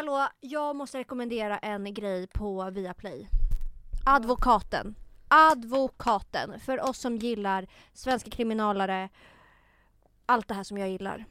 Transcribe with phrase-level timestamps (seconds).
[0.00, 3.28] Hallå, jag måste rekommendera en grej på Viaplay.
[4.06, 4.94] Advokaten.
[5.28, 6.60] Advokaten.
[6.60, 9.08] För oss som gillar svenska kriminalare.
[10.26, 11.24] Allt det här som jag gillar.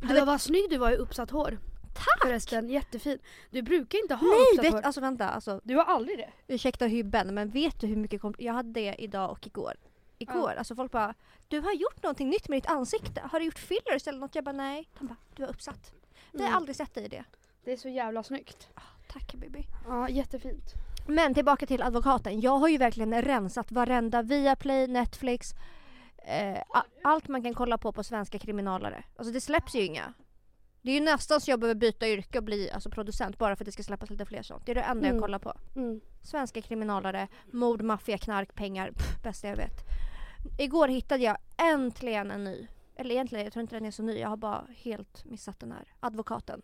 [0.00, 1.58] Du vet, vad snygg du var i uppsatt hår.
[1.94, 2.22] Tack!
[2.22, 3.18] Förresten, jättefin.
[3.50, 4.80] Du brukar inte ha Nej, uppsatt vet, hår.
[4.82, 5.28] alltså vänta.
[5.28, 6.30] Alltså, Du har aldrig det?
[6.54, 9.74] ursäkta hybben men vet du hur mycket Jag hade det idag och igår.
[10.18, 11.14] Igår, alltså folk bara
[11.48, 13.20] Du har gjort någonting nytt med ditt ansikte.
[13.32, 14.34] Har du gjort fillers eller något?
[14.34, 14.88] Jag bara nej.
[14.94, 15.92] Han bara du har uppsatt.
[16.32, 16.56] Vi har Mm.
[16.56, 17.24] aldrig sett dig i det.
[17.64, 18.68] Det är så jävla snyggt.
[19.08, 19.64] Tack baby.
[19.88, 20.74] Ja, jättefint.
[21.06, 22.40] Men tillbaka till advokaten.
[22.40, 25.54] Jag har ju verkligen rensat varenda Viaplay, Netflix,
[26.18, 26.62] eh,
[27.04, 29.04] allt man kan kolla på på svenska kriminalare.
[29.16, 30.12] Alltså det släpps ju inga.
[30.82, 33.64] Det är ju nästan så jag behöver byta yrke och bli alltså, producent bara för
[33.64, 34.66] att det ska släppas lite fler sånt.
[34.66, 35.14] Det är det enda Mm.
[35.16, 35.52] jag kollar på.
[35.76, 36.00] Mm.
[36.22, 38.90] Svenska kriminalare, mord, maffia, knark, pengar.
[38.90, 39.80] Pff, bästa jag vet.
[40.58, 41.36] Igår hittade jag
[41.72, 42.66] äntligen en ny.
[42.96, 44.18] Eller egentligen, jag tror inte den är så ny.
[44.18, 45.84] Jag har bara helt missat den här.
[46.00, 46.62] Advokaten.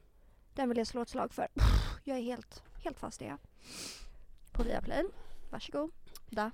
[0.58, 1.48] Den vill jag slå ett slag för.
[2.04, 3.36] Jag är helt, helt fast i det.
[4.52, 5.04] På Viaplay.
[5.50, 5.90] Varsågod.
[6.30, 6.50] Da.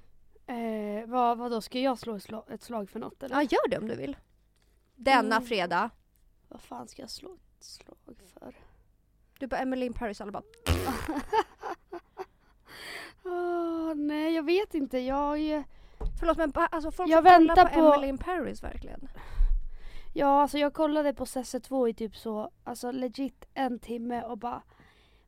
[0.46, 3.34] Eh, vad, vad då ska jag slå ett slag, ett slag för något eller?
[3.36, 4.16] Ja, gör det om du vill.
[4.96, 5.48] Denna Mm.
[5.48, 5.91] fredag.
[6.48, 7.96] Vad fan ska jag slå ett slag
[8.38, 8.55] för?
[9.38, 10.42] Du bara Emily in Paris alla bara
[13.24, 14.98] Åh, nej, jag vet inte.
[14.98, 15.64] Jag...
[16.20, 19.08] Förlåt men alltså folk Jag kolla väntar på, på- Emily in Paris verkligen.
[20.17, 24.62] Ja, alltså jag kollade på SS2 i typ så, alltså legit en timme och bara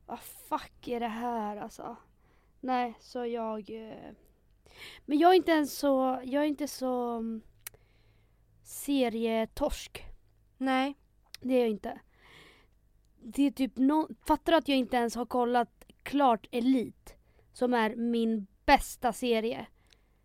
[0.05, 1.95] vad fuck är det här alltså?
[2.59, 4.11] Nej, så jag eh,
[5.05, 7.41] Men jag är inte ens så, jag är inte så mm,
[8.63, 10.05] serietorsk.
[10.57, 10.95] Nej.
[11.41, 11.99] Det är jag inte.
[13.21, 17.11] Det är typ no, fattar du att jag inte ens har kollat klart Elite?
[17.53, 19.67] Som är min bästa serie.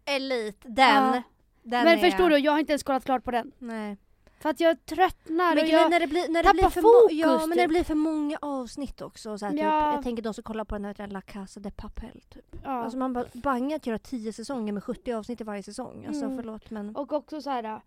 [0.04, 1.14] Elite, den.
[1.14, 1.22] Ja.
[1.62, 3.52] den Men förstår du, jag har inte ens kollat klart på den.
[3.58, 3.96] Nej.
[4.42, 5.90] För att jag tröttnar Men och jag...
[5.90, 7.68] när det blir, när det blir tappar för mo- fokus, Ja men när det typ.
[7.68, 9.38] blir för många avsnitt också.
[9.38, 9.94] Så här, typ, Ja.
[9.94, 12.56] jag tänker de som kollar på den här La Casa de Papel typ.
[12.64, 12.70] Ja.
[12.70, 16.06] Alltså man bara bangar att göra 10 säsonger med 70 avsnitt i varje säsong.
[16.06, 16.36] Alltså Mm.
[16.36, 16.96] förlåt men.
[16.96, 17.80] Och också så här.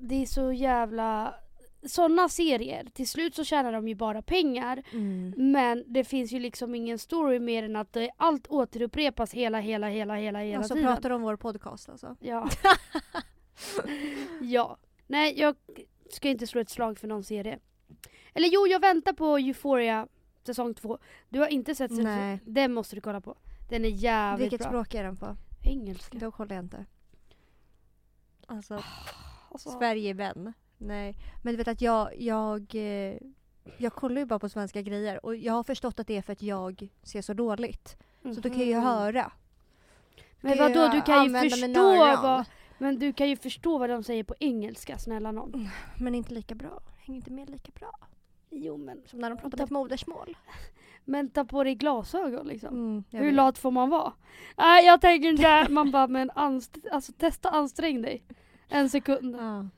[0.00, 1.34] Det är så jävla...
[1.86, 4.82] Såna serier, till slut så tjänar de ju bara pengar.
[4.92, 5.34] Mm.
[5.52, 9.88] Men det finns ju liksom ingen story mer än att det, allt återupprepas hela, hela,
[9.88, 10.94] hela, hela, hela Alltså tiden.
[10.94, 12.16] pratar om vår podcast alltså.
[12.20, 12.48] Ja.
[14.40, 14.76] ja.
[15.06, 15.56] Nej, jag
[16.10, 17.58] ska inte slå ett slag för någon serie.
[18.34, 20.08] Eller jo, jag väntar på Euphoria
[20.42, 20.98] säsong två.
[21.28, 22.38] Du har inte sett säsong.
[22.44, 23.36] Den måste du kolla på.
[23.68, 24.68] Den är jävligt Vilket bra.
[24.68, 25.36] språk är den på?
[25.64, 26.18] Engelska.
[26.18, 26.86] Då kollar jag inte.
[28.46, 28.82] Alltså
[29.56, 30.52] Alltså, Sverigevän.
[30.78, 31.16] Nej.
[31.42, 33.16] Men du vet att jag, jag, eh,
[33.76, 36.32] jag kollar ju bara på svenska grejer och jag har förstått att det är för
[36.32, 37.96] att jag ser så dåligt.
[38.22, 38.84] Så då kan jag ju mhm.
[38.84, 39.32] höra.
[40.40, 42.44] Men vadå, du kan ju förstå vad...
[42.78, 45.68] Men du kan ju förstå vad de säger på engelska, snälla någon.
[46.00, 46.80] Men inte lika bra.
[46.98, 47.92] Hänger inte med lika bra.
[48.50, 49.02] Jo men...
[49.06, 50.36] Som när de pratar Ta- mitt modersmål.
[51.08, 52.68] Men ta på dig glasögon liksom.
[52.74, 53.34] Mm, Hur vet.
[53.34, 54.12] lat får man vara?
[54.56, 58.22] Nej jag tänker inte, man bara men anst- alltså, testa ansträng dig.
[58.68, 59.36] En sekund.
[59.36, 59.68] Ja.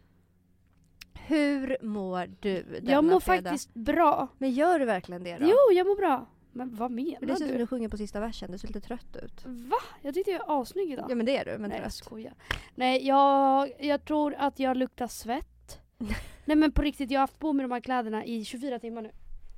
[1.15, 3.43] Hur mår du denna Jag mår fredag?
[3.51, 4.29] faktiskt bra.
[4.39, 5.47] Men gör du verkligen det då?
[5.47, 6.27] Jo, jag mår bra.
[6.53, 7.59] Men vad Men det menar ser ut som du?
[7.59, 8.51] du sjunger på sista versen.
[8.53, 9.45] Du ser lite trött ut.
[9.47, 9.77] Va?
[10.03, 11.07] Jag tyckte jag är assnygg idag.
[11.11, 11.95] Ja men det är du, men Nej jag trött.
[11.95, 12.35] skojar.
[12.75, 15.81] Nej jag, jag tror att jag luktar svett.
[16.45, 19.03] Nej men på riktigt, jag har haft på mig de här kläderna i 24 timmar
[19.03, 19.11] nu.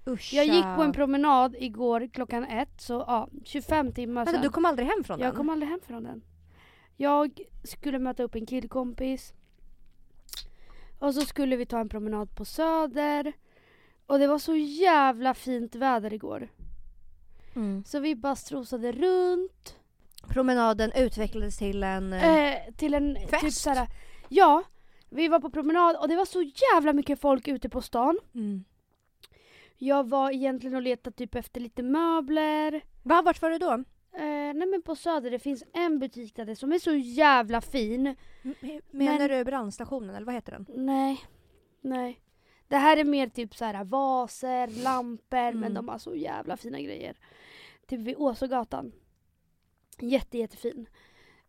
[0.06, 0.32] Usch.
[0.34, 4.42] Jag gick på en promenad igår klockan ett, så ja, 25 timmar Vänta, sedan.
[4.42, 5.36] du kom aldrig hem från jag den?
[5.36, 6.22] kom aldrig hem från den.
[6.96, 9.32] Jag skulle möta upp en killkompis.
[10.98, 13.32] Och så skulle vi ta en promenad på Söder.
[14.06, 16.48] Och det var så jävla fint väder igår.
[17.56, 17.84] Mm.
[17.84, 19.76] Så vi bara strosade runt.
[20.28, 22.12] Promenaden utvecklades till en...
[22.12, 23.40] eh, Eh, till en Fest?
[23.44, 23.88] typ såhär,
[24.28, 24.62] Ja,
[25.08, 28.18] vi var på promenad och det var så jävla mycket folk ute på stan.
[28.34, 28.64] mm.
[29.82, 32.80] Jag var egentligen och letade typ efter lite möbler.
[33.02, 33.72] Va, vart var du då?
[33.72, 37.60] Eh, nej men på Söder det finns en butik där det som är så jävla
[37.60, 38.06] fin.
[38.42, 38.54] M-
[38.90, 40.66] Menar Men- du brandstationen eller vad heter den?
[40.86, 41.20] Nej,
[41.80, 42.20] nej.
[42.70, 45.74] Det här är mer typ så här vaser, lampor men Mm.
[45.74, 47.16] de har så jävla fina grejer.
[47.86, 48.92] Typ vid Åsögatan.
[49.98, 50.86] Jätte jättefin.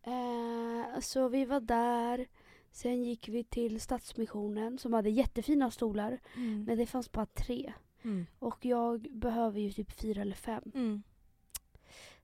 [0.03, 2.27] Eh, så vi var där.
[2.71, 6.19] Sen gick vi till Stadsmissionen som hade jättefina stolar.
[6.35, 6.63] Mm.
[6.63, 7.73] Men det fanns bara tre.
[8.01, 8.25] Mm.
[8.39, 10.71] Och jag behöver ju typ fyra eller fem.
[10.75, 11.03] Mm.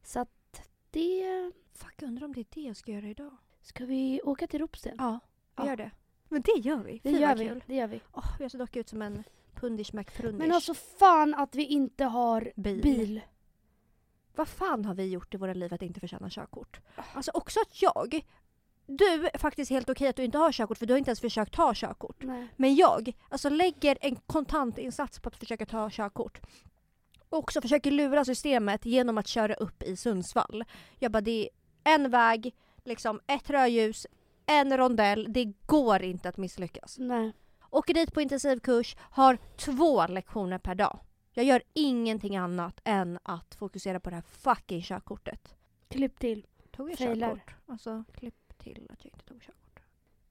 [0.03, 0.61] Så att
[0.91, 1.51] det...
[1.73, 3.37] Fuck, undrar om det är det jag ska göra idag?
[3.61, 4.95] Ska vi åka till Ropsten?
[4.97, 5.19] Ja,
[5.55, 5.67] vi Ja.
[5.67, 5.91] gör det.
[6.29, 6.99] Men det gör vi.
[7.03, 7.47] Det Fy, gör vad vi.
[7.47, 7.63] Kul.
[7.67, 8.01] Det gör vi.
[8.13, 9.23] Åh, jag ser dock ut som en
[9.55, 10.39] pundish McFrundish.
[10.39, 12.81] Men alltså fan att vi inte har bil.
[12.81, 13.21] bil.
[14.35, 16.79] Vad fan har vi gjort i våra liv att inte förtjäna körkort?
[17.13, 18.25] Alltså också att jag...
[18.89, 21.21] Du är faktiskt helt okej att du inte har körkort för du har inte ens
[21.21, 22.23] försökt ta körkort.
[22.23, 22.47] Nej.
[22.55, 26.41] Men jag, alltså lägger en kontantinsats på att försöka ta körkort.
[27.29, 30.63] Och också försöker lura systemet genom att köra upp i Sundsvall.
[30.99, 31.49] Jag bara, det
[31.83, 34.07] är en väg, liksom ett rödljus,
[34.47, 35.33] en rondell.
[35.33, 36.97] Det går inte att misslyckas.
[36.99, 37.31] Nej.
[37.69, 40.99] Åker dit på intensivkurs, har två lektioner per dag.
[41.33, 45.55] Jag gör ingenting annat än att fokusera på det här fucking körkortet.
[45.89, 46.45] Klipp till.
[46.71, 47.27] Tog jag Failar.
[47.29, 47.55] körkort?
[47.65, 49.79] Alltså klipp till att jag inte tog körkort.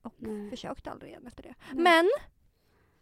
[0.02, 0.50] Och Nej.
[0.50, 1.54] försökte aldrig igen efter det.
[1.72, 1.82] Nej.
[1.82, 2.10] Men!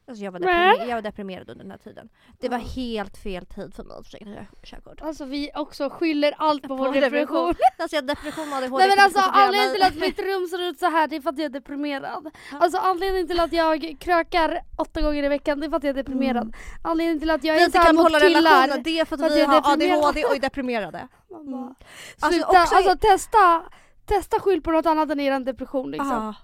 [0.09, 0.49] Alltså jag, var Men?
[0.77, 2.09] deprimer- jag var deprimerad under den här tiden.
[2.41, 4.31] Det var helt fel tid för mig att försöka ta
[4.62, 5.01] körkort.
[5.03, 7.47] Alltså vi också skyller allt på vår På depression.
[7.47, 7.55] depression.
[7.79, 8.79] Alltså jag har depression och ADHD.
[8.87, 11.31] Nej men alltså anledningen till att mitt rum ser ut så här det är för
[11.31, 12.31] att jag är deprimerad.
[12.53, 15.91] Alltså anledningen till att jag krökar åtta gånger i veckan det är för att jag
[15.99, 16.43] är deprimerad.
[16.43, 16.53] Mm.
[16.85, 18.41] Anledningen till att jag är inte kan mot hålla killar.
[18.41, 19.99] relationen, det är för att för att vi jag är har deprimerad.
[20.05, 21.09] ADHD och är deprimerade.
[21.35, 21.65] Mm.
[21.65, 23.62] Alltså, Sluta, också- alltså testa,
[24.07, 26.35] testa skyll på något annat än er depression liksom.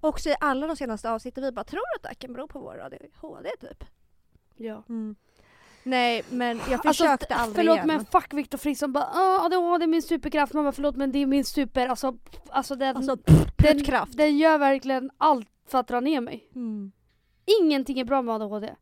[0.00, 2.58] Också i alla de senaste avsnitten vi bara tror att det här kan bero på
[2.58, 3.84] vår ADHD typ.
[4.56, 4.84] Ja.
[5.82, 7.86] Nej men jag Alltså, försökte t- aldrig förlåt igen.
[7.86, 10.52] men fuck Viktor Frisk som bara ah, ADHD är min superkraft.
[10.52, 12.18] Man bara förlåt men det är min super, alltså,
[12.48, 14.16] alltså den, Alltså den, puttkraft.
[14.16, 16.48] den gör verkligen allt för att dra ner mig.
[16.54, 16.92] Mm.
[17.60, 18.74] Ingenting är bra med ADHD.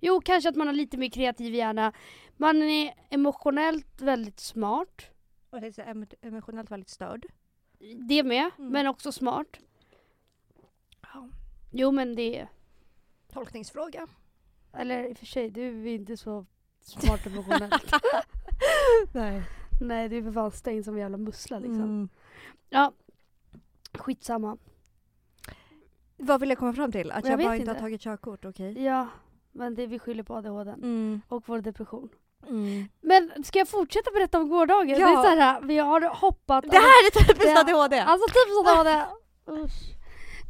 [0.00, 1.92] Jo, kanske att man har lite mer kreativ hjärna.
[2.36, 5.02] Man är emotionellt väldigt smart.
[5.50, 7.26] Och det är emotionellt väldigt störd.
[8.08, 8.72] Det med, Mm.
[8.72, 9.46] men också smart.
[11.70, 12.48] Jo men det är,
[13.32, 14.06] Tolkningsfråga.
[14.72, 16.46] eller i och för sig du är inte så
[16.80, 17.92] smart emotionellt.
[19.12, 19.42] Nej.
[19.80, 21.82] Nej du är för fan stängd som en jävla mussla liksom.
[21.82, 22.08] Mm.
[22.70, 22.92] Ja,
[23.92, 24.56] skitsamma.
[26.16, 27.10] Vad vill jag komma fram till?
[27.12, 27.80] Att Jag jag, bara inte har inte.
[27.82, 28.82] tagit körkort, okej?
[28.84, 29.08] Ja,
[29.52, 31.20] men det vi skyller på ADHD Mm.
[31.28, 32.08] och vår depression.
[32.48, 32.88] Mm.
[33.00, 34.88] Men ska jag fortsätta berätta om gårdagen?
[35.00, 35.06] Ja.
[35.06, 37.58] Det är så här, vi har hoppat Det här är typiskt.
[37.58, 37.98] ADHD!
[38.00, 39.06] Alltså typ så var det.
[39.62, 39.95] Usch.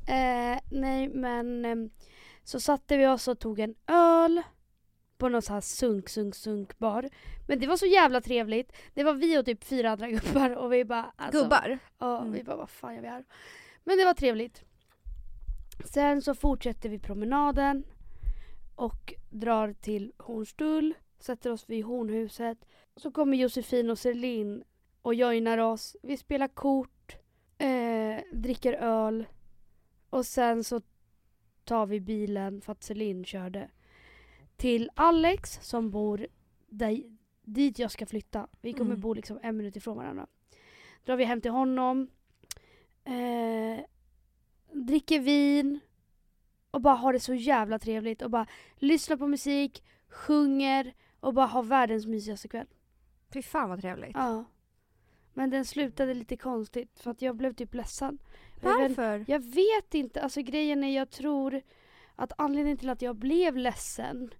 [0.07, 1.91] Eh, nej men ehm,
[2.45, 4.43] så satte vi oss och tog en öl
[5.19, 7.09] på någon så här sunk, sunk, sunk bar.
[7.49, 8.73] Men det var så jävla trevligt.
[8.95, 11.13] Det var vi och typ fyra andra gubbar och vi bara...
[11.17, 11.79] Alltså, Gubbar?
[11.99, 12.33] Ja, Mm.
[12.33, 13.25] vi bara vad fan gör vi här?
[13.85, 14.63] Men det var trevligt.
[15.85, 17.85] Sen så fortsätter vi promenaden
[18.75, 22.59] och drar till Hornstull, sätter oss vid Hornhuset.
[22.97, 24.65] Så kommer Josefin och Celine
[25.03, 25.97] och joinar oss.
[26.03, 27.17] Vi spelar kort,
[27.59, 29.27] eh, dricker öl
[30.17, 30.81] och sen så
[31.65, 33.71] tar vi bilen för att Celine körde
[34.57, 36.27] till Alex som bor
[36.67, 37.03] där,
[37.45, 38.49] dit jag ska flytta.
[38.61, 39.01] Vi kommer Mm.
[39.01, 40.27] bo liksom en minut ifrån varandra.
[41.05, 42.09] Drar vi hem till honom,
[43.05, 43.85] eh,
[44.73, 45.81] dricker vin
[46.71, 48.47] och bara har det så jävla trevligt och bara
[48.77, 52.67] lyssnar på musik, sjunger och bara har världens mysigaste kväll.
[53.33, 54.11] Fy fan vad trevligt.
[54.15, 54.45] Ja.
[55.35, 58.19] Men den slutade lite konstigt för att jag blev typ ledsen.
[58.61, 59.25] Varför?
[59.29, 61.63] Jag vet inte, alltså grejen är jag tror
[62.17, 64.31] att anledningen till att jag blev ledsen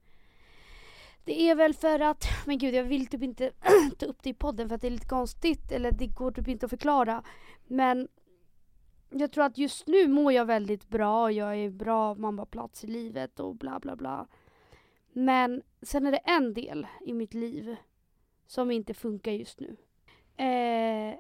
[1.27, 3.53] det är väl för att, men gud jag vill typ inte
[3.99, 6.49] ta upp det i podden för att det är lite konstigt eller det går typ
[6.49, 7.23] inte att förklara.
[7.67, 8.09] Men
[9.11, 13.41] jag tror att just nu mår jag väldigt bra, jag är bra mammaplats i livet
[13.41, 14.27] och bla bla bla.
[15.13, 17.77] Men sen är det en del i mitt liv
[18.47, 19.77] som inte funkar just nu.
[20.45, 21.15] Eh,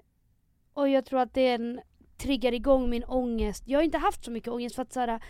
[0.72, 1.81] och jag tror att den
[2.18, 3.62] triggar igång min ångest.
[3.66, 5.20] Jag har inte haft så mycket ångest för att så här,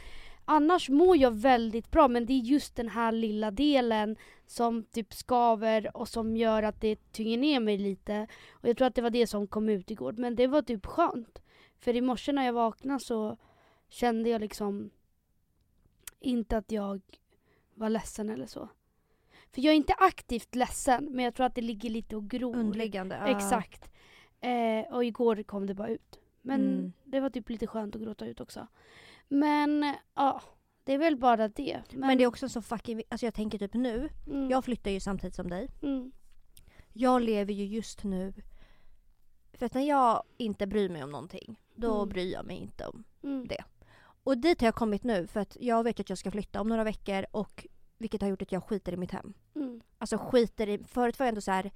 [0.45, 4.17] annars mår jag väldigt bra men det är just den här lilla delen
[4.47, 8.27] som typ skaver och som gör att det tynger ner mig lite.
[8.53, 10.13] Och jag tror att det var det som kom ut igår.
[10.13, 11.43] Men det var typ skönt.
[11.79, 13.37] För i morse när jag vaknade så
[13.89, 14.91] kände jag liksom
[16.21, 17.01] inte att jag
[17.75, 18.69] var ledsen eller så.
[19.53, 22.57] För jag är inte aktivt ledsen men jag tror att det ligger lite och gror.
[22.57, 23.17] Underliggande?
[23.17, 23.91] Exakt.
[24.41, 26.19] Eh, och igår kom det bara ut.
[26.47, 26.93] Men Mm.
[27.05, 28.67] det var typ lite skönt att gråta ut också.
[29.29, 30.43] Men ja,
[30.85, 31.83] det är väl bara det.
[31.93, 34.09] Men det är också så fucking Alltså jag tänker typ nu.
[34.27, 35.69] mm, Jag flyttar ju samtidigt som dig.
[35.83, 36.13] mm,
[36.93, 38.33] Jag lever ju just nu.
[39.53, 41.61] För att när jag inte bryr mig om någonting.
[41.75, 42.09] Då Mm.
[42.09, 43.05] bryr jag mig inte om.
[43.23, 43.65] mm, det.
[44.25, 46.69] Och dit har jag kommit nu för att jag vet att jag ska flytta om
[46.69, 47.67] några veckor och
[47.99, 49.33] vilket har gjort att jag skiter i mitt hem.
[49.55, 51.71] mm, Alltså skiter i, förut var jag ändå så här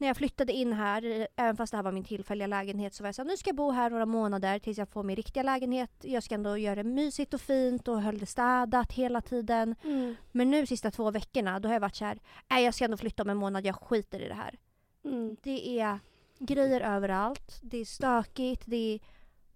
[0.00, 3.02] när jag flyttade in här, eh, även fast det här var min tillfälliga lägenhet så
[3.02, 5.16] var jag så här, nu ska jag bo här några månader tills jag får min
[5.16, 5.90] riktiga lägenhet.
[6.02, 9.74] Jag ska ändå göra det mysigt och fint och höll det städat hela tiden.
[9.84, 12.18] mm, Men nu sista två veckorna då har jag varit så här,
[12.50, 14.58] nej jag ska ändå flytta om en månad, jag skiter i det här.
[15.04, 15.36] mm.
[15.42, 15.98] Det är
[16.38, 19.00] grejer överallt, det är stökigt, det är...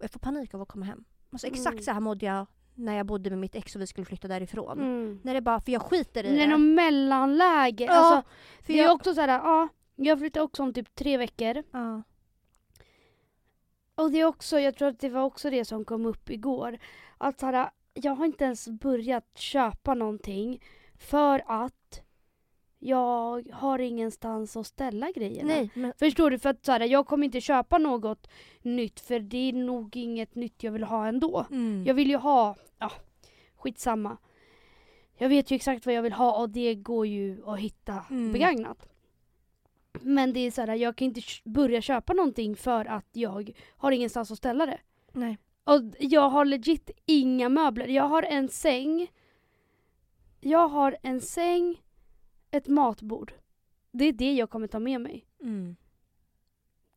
[0.00, 1.04] Jag får panik av att komma hem.
[1.32, 1.82] Alltså exakt Mm.
[1.84, 4.78] så här mådde jag när jag bodde med mitt ex och vi skulle flytta därifrån.
[4.80, 5.20] Mm.
[5.22, 6.52] När det bara, för jag skiter i Det är det.
[6.56, 7.84] något mellanläge.
[7.84, 8.30] Ja, Alltså,
[8.62, 11.62] för det är jag, också så här, ja, jag flyttar också om typ tre veckor.
[11.70, 12.02] ja.
[13.96, 16.78] Och det är också, jag tror att det var också det som kom upp igår.
[17.18, 20.62] Att så här, jag har inte ens börjat köpa någonting
[20.98, 22.00] för att
[22.78, 25.48] jag har ingenstans att ställa grejerna.
[25.48, 26.38] Nej, men Förstår du?
[26.38, 28.28] För att så här, jag kommer inte köpa något
[28.62, 31.46] nytt för det är nog inget nytt jag vill ha ändå.
[31.50, 31.84] mm.
[31.86, 32.90] Jag vill ju ha, ja,
[33.56, 34.16] skitsamma.
[35.16, 38.32] Jag vet ju exakt vad jag vill ha och det går ju att hitta Mm.
[38.32, 38.88] begagnat.
[40.00, 43.92] Men det är så här, jag kan inte börja köpa någonting för att jag har
[43.92, 44.80] ingenstans att ställa det.
[45.12, 45.38] Nej.
[45.64, 47.88] Och jag har legit inga möbler.
[47.88, 49.08] Jag har en säng.
[50.40, 51.82] Jag har en säng,
[52.50, 53.32] ett matbord.
[53.90, 55.26] Det är det jag kommer ta med mig.
[55.40, 55.76] Mm.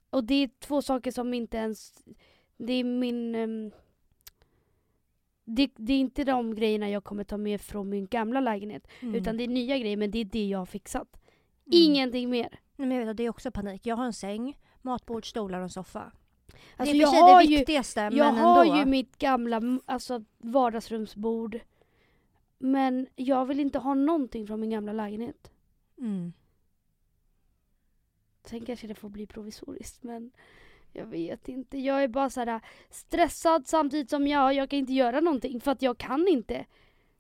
[0.10, 2.04] Och det är två saker som inte ens...
[2.58, 3.36] Det är min...
[3.36, 3.72] ehm,
[5.44, 8.88] det, det är inte de grejerna jag kommer ta med från min gamla lägenhet.
[9.00, 9.16] Mm.
[9.16, 11.18] Utan det är nya grejer men det är det jag har fixat.
[11.18, 11.30] Mm.
[11.72, 12.60] Ingenting mer.
[12.78, 13.86] Nej, men jag vet att det är också panik.
[13.86, 16.12] Jag har en säng, matbord, stolar och en soffa.
[16.78, 18.78] Alltså det är jag för sig har det ju, viktigaste jag men har ändå.
[18.78, 21.60] ju mitt gamla alltså, vardagsrumsbord.
[22.58, 25.52] Men jag vill inte ha någonting från min gamla lägenhet.
[25.98, 26.34] mm.
[28.44, 30.32] Sen kanske det får bli provisoriskt men
[30.94, 31.78] jag vet inte.
[31.80, 35.72] Jag är bara så här stressad samtidigt som jag, jag kan inte göra någonting för
[35.72, 36.66] att jag kan inte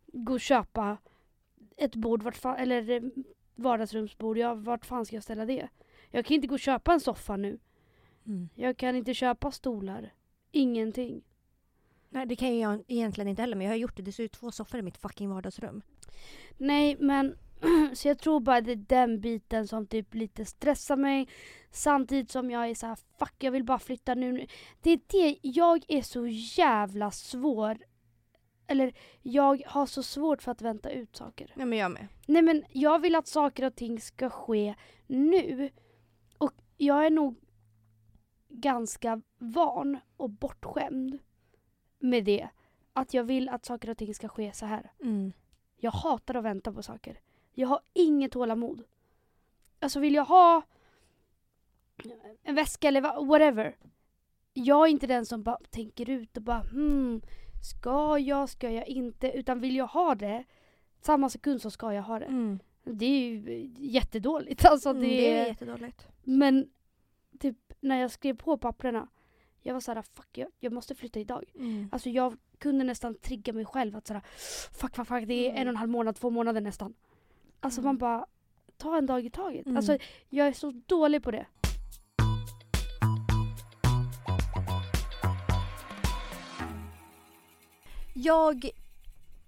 [0.07, 0.97] gå och köpa
[1.77, 3.01] ett bord vart fan, eller eh,
[3.57, 4.37] vardagsrumsbord.
[4.37, 5.67] Jag, vart fan ska jag ställa det?
[6.11, 7.59] Jag kan inte gå och köpa en soffa nu.
[8.25, 8.49] Mm.
[8.55, 10.13] Jag kan inte köpa stolar.
[10.51, 11.23] Ingenting.
[12.09, 14.03] Nej det kan jag egentligen inte heller men jag har gjort det.
[14.03, 15.81] Det ser ut två soffor i mitt fucking vardagsrum.
[16.57, 17.37] Nej men
[17.93, 21.27] så jag tror bara det är den biten som typ lite stressar mig.
[21.71, 24.47] Samtidigt som jag är så här, fuck jag vill bara flytta nu.
[24.81, 27.77] Det är det, jag är så jävla svår.
[28.67, 31.53] Eller jag har så svårt för att vänta ut saker.
[31.55, 32.07] Ja men jag med.
[32.25, 34.75] Nej men jag vill att saker och ting ska ske
[35.07, 35.69] nu.
[36.37, 37.35] Och jag är nog
[38.49, 41.19] ganska van och bortskämd
[41.99, 42.49] med det.
[42.93, 44.91] Att jag vill att saker och ting ska ske så här.
[45.01, 45.33] Mm.
[45.77, 47.19] Jag hatar att vänta på saker.
[47.53, 48.83] Jag har inget tålamod.
[49.79, 50.61] Alltså vill jag ha
[52.43, 53.77] en väska eller whatever.
[54.53, 57.21] Jag är inte den som bara tänker ut och bara hmm,
[57.61, 59.31] ska jag, ska jag inte?
[59.31, 60.43] Utan vill jag ha det,
[61.01, 62.25] samma sekund så ska jag ha det.
[62.25, 62.59] Mm.
[62.83, 64.65] Det är ju jättedåligt.
[64.71, 66.07] Alltså Mm, det, det är jättedåligt.
[66.23, 66.69] Men
[67.39, 69.07] typ när jag skrev på papperna,
[69.61, 71.43] jag var såhär fuck jag, jag måste flytta idag.
[71.55, 71.89] Mm.
[71.91, 74.21] Alltså jag kunde nästan trigga mig själv att sådär
[74.71, 75.61] fuck fuck fuck det är Mm.
[75.61, 76.93] en och en halv månad, två månader nästan.
[77.59, 77.85] Alltså Mm.
[77.87, 78.25] man bara
[78.77, 79.65] ta en dag i taget.
[79.65, 79.77] Mm.
[79.77, 79.97] Alltså
[80.29, 81.45] jag är så dålig på det.
[88.19, 88.69] Jag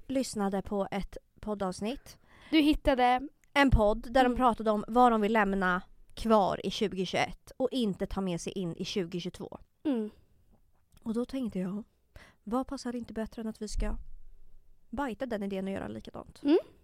[0.08, 2.18] lyssnade på ett poddavsnitt.
[2.52, 4.32] Du hittade, En podd där Mm.
[4.32, 5.82] de pratade om vad de vill lämna
[6.14, 9.58] kvar i 2021 och inte ta med sig in i 2022.
[9.84, 10.10] mm,
[11.04, 11.84] Och då tänkte jag,
[12.44, 13.96] vad passar inte bättre än att vi ska
[14.90, 16.42] bajta den idén och göra likadant?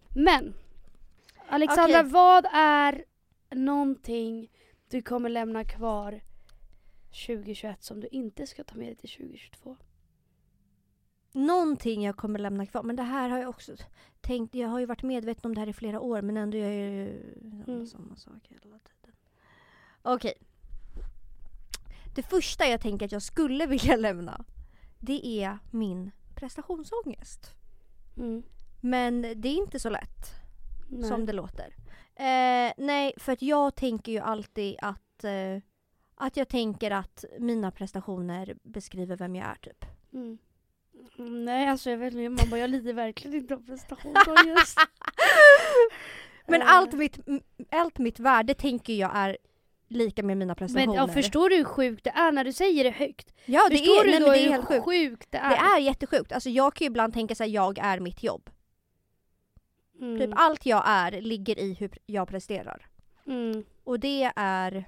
[0.09, 0.53] men
[1.49, 2.11] Alexandra Okej.
[2.11, 3.05] vad är
[3.49, 4.51] någonting
[4.89, 6.21] du kommer lämna kvar
[7.27, 9.77] 2021 som du inte ska ta med dig till 2022?
[11.35, 13.75] Någonting jag kommer lämna kvar, men det här har jag också
[14.21, 16.69] tänkt, jag har ju varit medveten om det här i flera år men ändå gör
[16.69, 17.21] jag ju
[17.67, 17.87] Mm.
[17.87, 19.15] samma sak hela tiden.
[20.01, 20.33] Okej.
[22.15, 24.45] Det första jag tänker att jag skulle vilja lämna,
[24.99, 27.49] det är min prestationsångest.
[28.17, 28.43] Mm.
[28.81, 30.25] Men det är inte så lätt.
[30.89, 31.03] Nej.
[31.09, 31.75] som det låter.
[32.15, 35.61] Eh, nej, för att jag tänker ju alltid att eh,
[36.17, 39.85] att jag tänker att mina prestationer beskriver vem jag är typ.
[40.13, 40.37] Mm.
[41.17, 44.77] Nej alltså jag vet inte, bara jag lider verkligen inte av prestationsångest.
[46.47, 46.67] Men Eh.
[46.71, 49.37] allt mitt, m- allt mitt värde tänker jag är
[49.87, 50.87] lika med mina prestationer.
[50.87, 53.33] Men ja, förstår du hur sjukt det är när du säger det högt?
[53.45, 54.85] ja, det förstår är, du då det är hur helt sjukt.
[54.85, 55.49] sjukt det är?
[55.49, 56.31] Det är jättesjukt.
[56.31, 58.49] Alltså jag kan ju ibland tänka att jag är mitt jobb.
[60.01, 60.19] Mm.
[60.19, 62.87] Typ allt jag är ligger i hur jag presterar.
[63.27, 63.63] Mm.
[63.83, 64.85] Och det är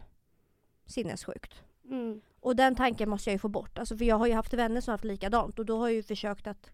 [0.86, 1.54] sinnessjukt.
[1.90, 2.22] Mm.
[2.48, 3.78] Och den tanken måste jag ju få bort.
[3.78, 5.96] Alltså för jag har ju haft vänner som har haft likadant och då har jag
[5.96, 6.72] ju försökt att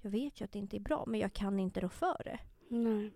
[0.00, 2.38] jag vet ju att det inte är bra men jag kan inte rå för det.
[2.68, 3.12] Nej.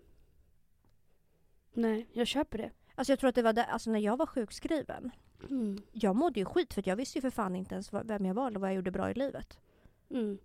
[1.72, 2.70] Nej, jag köper det.
[2.94, 5.10] Alltså jag tror att det var det, alltså när jag var sjukskriven.
[5.50, 5.82] Mm.
[5.92, 8.34] Jag mådde ju skit för att jag visste ju för fan inte ens vem jag
[8.34, 9.58] var eller vad jag gjorde bra i livet.
[10.10, 10.38] Mm.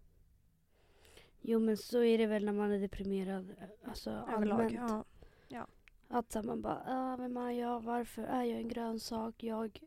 [1.42, 3.56] Jo men så är det väl när man är deprimerad.
[3.86, 4.76] Alltså Överlag.
[4.78, 5.08] allmänt.
[5.48, 5.68] Ja.
[6.08, 7.82] Att så här, man bara, ah, vem är jag?
[7.82, 9.44] Varför är jag en grönsak?
[9.44, 9.82] Jag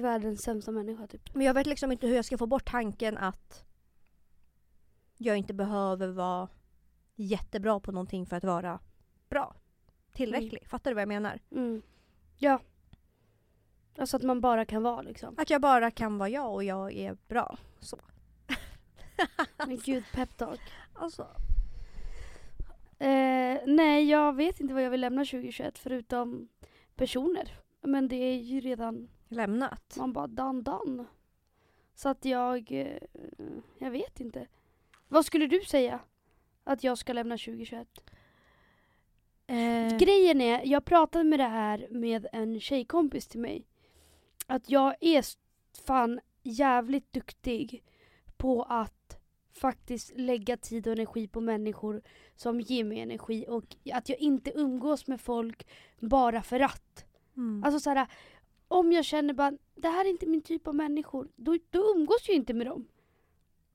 [0.00, 1.34] världens sämsta människa typ.
[1.34, 3.64] Men jag vet liksom inte hur jag ska få bort tanken att
[5.16, 6.48] jag inte behöver vara
[7.14, 8.78] jättebra på någonting för att vara
[9.28, 9.54] bra.
[10.12, 10.66] Tillräcklig.
[10.68, 11.40] Fattar du vad jag menar?
[11.50, 11.82] Mm.
[12.38, 12.60] Ja.
[13.98, 15.34] Alltså att man bara kan vara liksom.
[15.38, 17.58] Att jag bara kan vara jag och jag är bra.
[17.80, 17.98] Så.
[19.66, 20.60] Men gud, peptalk.
[20.94, 21.22] Alltså.
[22.98, 26.48] Eh, nej, jag vet inte vad jag vill lämna 2021 förutom
[26.94, 27.58] personer.
[27.82, 29.96] Men det är ju redan, Lämnat?
[29.96, 31.04] man bara done done.
[31.94, 32.98] Så att jag, eh,
[33.78, 34.46] jag vet inte.
[35.08, 36.00] Vad skulle du säga
[36.64, 37.88] att jag ska lämna 2021?
[39.46, 43.66] Eh, Grejen är, jag pratade med det här med en tjejkompis till mig.
[44.46, 45.24] Att jag är
[45.86, 47.82] fan jävligt duktig
[48.36, 49.18] på att
[49.52, 52.02] faktiskt lägga tid och energi på människor
[52.36, 55.66] som ger mig energi och att jag inte umgås med folk
[56.00, 57.04] bara för att.
[57.36, 57.64] mm.
[57.64, 58.06] Alltså såhär,
[58.70, 62.28] om jag känner bara det här är inte min typ av människor, då, då umgås
[62.28, 62.88] jag inte med dem.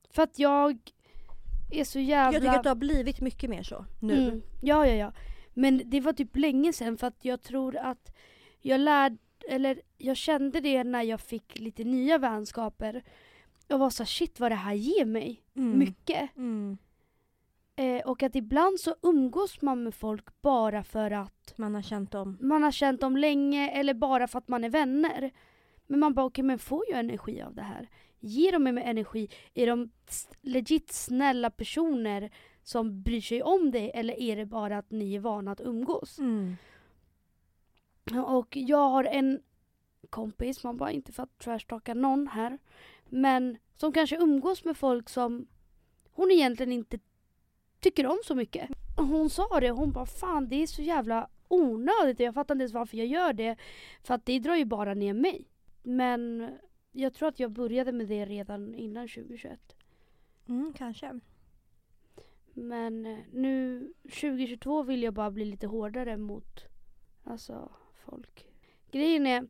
[0.09, 0.77] För att jag
[1.71, 2.33] är så jävla...
[2.33, 4.27] jag tycker att du har blivit mycket mer så nu.
[4.27, 4.41] Mm.
[4.61, 5.13] Ja, ja, ja.
[5.53, 8.15] Men det var typ länge sedan för att jag tror att
[8.61, 9.17] jag lärde,
[9.49, 13.03] eller jag kände det när jag fick lite nya vänskaper.
[13.67, 15.41] Jag var så shit vad det här ger mig.
[15.55, 15.79] Mm.
[15.79, 16.37] Mycket.
[16.37, 16.77] Mm.
[17.75, 22.11] Eh, och att ibland så umgås man med folk bara för att Man har känt
[22.11, 22.37] dem.
[22.41, 25.31] man har känt dem länge eller bara för att man är vänner.
[25.87, 27.89] Men man bara okej men får jag energi av det här?
[28.19, 29.29] Ger de mig energi?
[29.53, 29.91] Är de
[30.41, 32.31] legit snälla personer
[32.63, 36.19] som bryr sig om dig eller är det bara att ni är vana att umgås?
[36.19, 36.55] Mm.
[38.25, 39.41] Och jag har en
[40.09, 42.57] kompis, man bara inte för att trashtalka någon här,
[43.05, 45.47] men som kanske umgås med folk som
[46.11, 46.99] hon egentligen inte
[47.85, 48.69] tycker om så mycket.
[48.97, 52.63] Hon sa det, hon bara fan det är så jävla onödigt och jag fattar inte
[52.63, 53.55] ens varför jag gör det.
[54.03, 55.47] För att det drar ju bara ner mig.
[55.83, 56.49] Men
[56.91, 59.75] jag tror att jag började med det redan innan 2021.
[60.47, 61.19] Mm, kanske.
[62.53, 66.63] Men eh, nu 2022 vill jag bara bli lite hårdare mot
[67.23, 67.71] alltså,
[68.05, 68.47] folk.
[68.91, 69.47] Grejen är,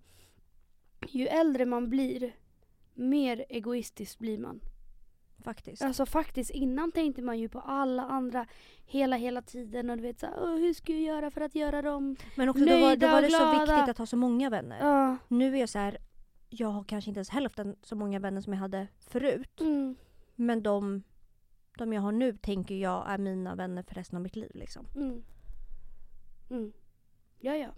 [1.07, 2.35] ju äldre man blir,
[2.93, 4.61] mer egoistisk blir man.
[5.45, 5.81] Faktiskt.
[5.81, 8.45] Alltså faktiskt, innan tänkte man ju på alla andra
[8.85, 11.81] hela, hela tiden och du vet såhär, "Åh, hur ska jag göra för att göra
[11.81, 14.49] dem Men också då var, då nöjda var det så viktigt att ha så många
[14.49, 14.79] vänner.
[14.79, 15.17] Ja.
[15.27, 15.97] Nu är jag så här,
[16.49, 19.61] jag har kanske inte ens hälften så många vänner som jag hade förut.
[19.61, 19.95] Mm,
[20.35, 21.03] Men de,
[21.77, 24.51] de jag har nu tänker jag är mina vänner för resten av mitt liv.
[24.53, 24.85] Liksom.
[24.95, 25.23] mm.
[26.49, 26.73] Mm.
[27.39, 27.69] Ja, ja.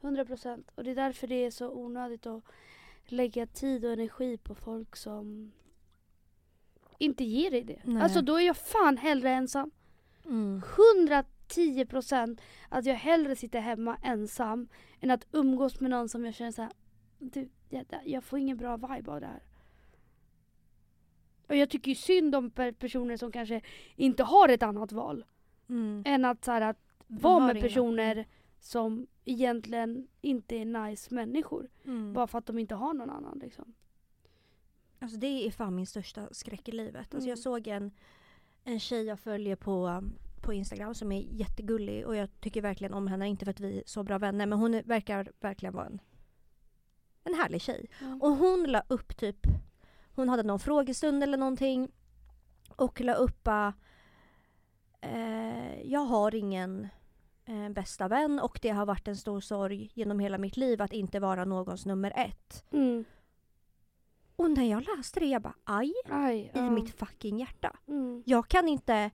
[0.00, 0.70] 100 procent.
[0.74, 2.44] Och det är därför det är så onödigt att
[3.04, 5.52] lägga tid och energi på folk som
[6.98, 7.80] inte ger dig det.
[7.84, 8.02] Nej.
[8.02, 9.70] Alltså då är jag fan hellre ensam.
[10.24, 10.62] Mm.
[11.06, 14.68] 110 procent att jag hellre sitter hemma ensam
[15.00, 16.72] än att umgås med någon som jag känner såhär,
[17.18, 17.48] du,
[18.04, 19.42] jag, får ingen bra vibe av det här.
[21.48, 23.60] Och jag tycker ju synd om per- personer som kanske
[23.96, 25.24] inte har ett annat val.
[25.68, 26.02] Mm.
[26.06, 27.62] Än att, så här, att vara med inga.
[27.62, 28.26] personer
[28.60, 31.70] som egentligen inte är nice människor.
[31.84, 32.12] Mm.
[32.12, 33.74] Bara för att de inte har någon annan liksom.
[34.98, 36.96] Alltså det är fan min största skräck i livet.
[37.00, 37.28] Alltså Mm.
[37.28, 37.90] jag såg en,
[38.64, 40.02] en tjej jag följer på,
[40.42, 43.28] på Instagram som är jättegullig och jag tycker verkligen om henne.
[43.28, 46.00] Inte för att vi är så bra vänner men hon verkar verkligen vara en,
[47.24, 47.86] en härlig tjej.
[48.20, 49.46] Och hon la upp typ,
[50.14, 51.92] hon hade någon frågestund eller någonting
[52.76, 53.74] och la upp bara,
[55.00, 56.88] eh, jag har ingen
[57.44, 60.92] eh, bästa vän och det har varit en stor sorg genom hela mitt liv att
[60.92, 62.64] inte vara någons nummer ett.
[62.72, 63.04] Mm.
[64.36, 66.70] Och när jag läste det jag bara aj Aj, i ja.
[66.70, 67.76] mitt fucking hjärta.
[67.88, 68.22] Mm.
[68.26, 69.10] Jag kan inte,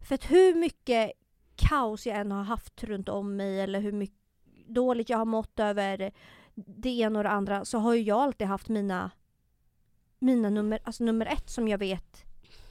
[0.00, 1.12] för att hur mycket
[1.56, 4.18] kaos jag än har haft runt om mig eller hur mycket
[4.66, 6.12] dåligt jag har mått över
[6.54, 9.10] det ena och det andra så har ju jag alltid haft mina,
[10.18, 12.24] mina nummer, alltså nummer ett som jag vet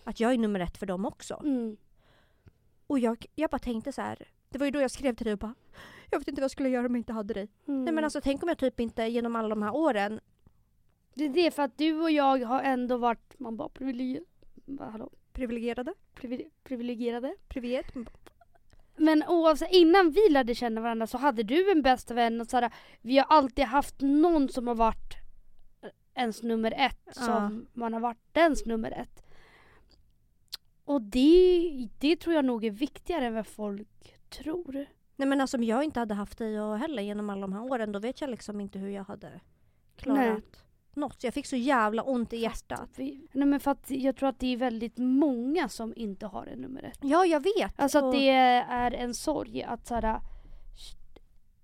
[0.04, 1.42] att jag är nummer ett för dem också.
[1.44, 1.78] Mm.
[2.88, 4.28] Och jag, jag bara tänkte så här.
[4.50, 5.56] det var ju då jag skrev till dig och bara
[6.10, 7.50] jag vet inte vad jag skulle göra om jag inte hade dig.
[7.68, 7.86] Mm.
[7.86, 10.20] Nej men alltså tänk om jag typ inte genom alla de här åren
[11.14, 14.26] Det är det för att du och jag har ändå varit, man bara privilegierade.
[14.80, 15.10] Hallå?
[15.34, 17.36] privilegierade, Privile- privilegierade.
[17.48, 17.86] privilet,
[18.96, 22.74] Men oavsett, innan vi lärde känna varandra så hade du en bästa vän och såhär,
[23.02, 25.14] vi har alltid haft någon som har varit
[26.14, 27.12] ens nummer ett Ja.
[27.14, 29.24] som man har varit dens nummer ett.
[30.86, 34.86] Och det, det tror jag nog är viktigare än vad folk tror.
[35.16, 37.64] Nej men alltså om jag inte hade haft dig och heller genom alla de här
[37.64, 39.42] åren då vet jag liksom inte hur jag hade
[39.96, 40.64] klarat
[40.96, 41.22] något.
[41.22, 42.90] Så jag fick så jävla ont i hjärtat.
[42.96, 46.46] Vi, nej men för att jag tror att det är väldigt många som inte har
[46.46, 47.00] en nummer ett.
[47.02, 47.80] Ja jag vet.
[47.80, 50.20] Alltså att Och- det är en sorg att såhär,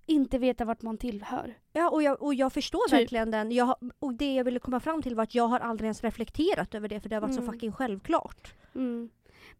[0.06, 1.54] inte veta vart man tillhör.
[1.72, 2.98] Ja och jag, och jag förstår Typ.
[3.00, 3.52] verkligen den.
[3.52, 6.74] Jag, och det jag ville komma fram till var att jag har aldrig ens reflekterat
[6.74, 7.52] över det för det har varit så Mm.
[7.52, 8.54] fucking självklart.
[8.74, 9.10] Mm.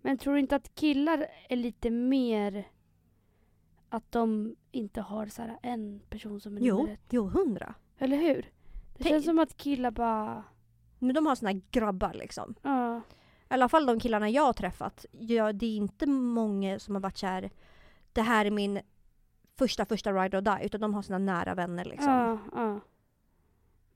[0.01, 2.65] Men tror du inte att killar är lite mer
[3.89, 7.01] att de inte har så en person som är Jo, nummer ett?
[7.11, 7.75] jo hundra.
[7.99, 8.47] Eller hur?
[8.99, 10.45] Det känns som att killar bara...
[10.99, 12.55] Men de har såna här grabbar liksom.
[12.63, 12.97] Ja.
[13.51, 15.07] I alla fall de killarna jag har träffat.
[15.13, 17.51] Ja, det är inte många som har varit så här.
[18.13, 18.81] Det här är min
[19.59, 20.67] första första ride or die.
[20.67, 22.13] Utan de har sina nära vänner liksom.
[22.13, 22.81] Ja, ja.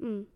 [0.00, 0.26] Mm.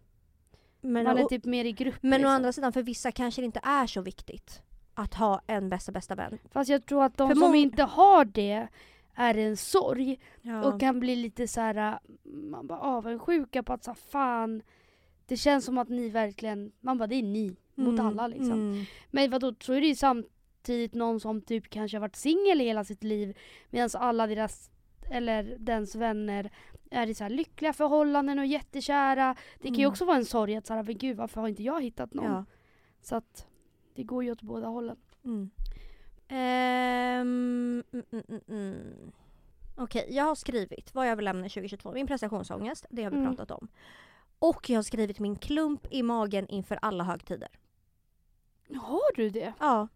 [0.80, 2.30] Men, Man är och, typ mer i grupp men å liksom.
[2.30, 4.62] andra sidan för vissa kanske det inte är så viktigt.
[4.94, 6.38] Att ha en bästa bästa vän.
[6.52, 8.68] Fast jag tror att de För som inte har det
[9.16, 10.64] är en sorg Ja.
[10.72, 14.62] och kan bli lite så här äh, man bara avundsjuka på att så här, fan
[15.26, 18.52] det känns som att ni verkligen, man bara det är ni mot Mm, alla liksom.
[18.52, 18.84] mm.
[19.10, 22.84] Men vadå, så är det ju samtidigt någon som typ kanske har varit singel hela
[22.84, 23.38] sitt liv
[23.70, 24.70] medan alla deras,
[25.10, 26.50] eller dens vänner
[26.90, 29.36] är i så lyckliga förhållanden och jättekära.
[29.58, 29.90] Det kan ju Mm.
[29.90, 32.24] också vara en sorg att såhär, men gud varför har inte jag hittat någon?
[32.24, 32.44] Ja.
[33.02, 33.46] Så att
[33.94, 34.96] det går ju åt båda hållen.
[35.24, 35.50] Mm.
[36.28, 39.12] Ehm, mm, mm, mm, mm.
[39.76, 41.92] Okej, jag har skrivit vad jag vill lämna 2022.
[41.92, 43.36] Min prestationsångest, det har vi Mm.
[43.36, 43.68] pratat om.
[44.38, 47.48] Och jag har skrivit min klump i magen inför alla högtider.
[48.74, 49.52] Har du det?
[49.60, 49.88] Ja.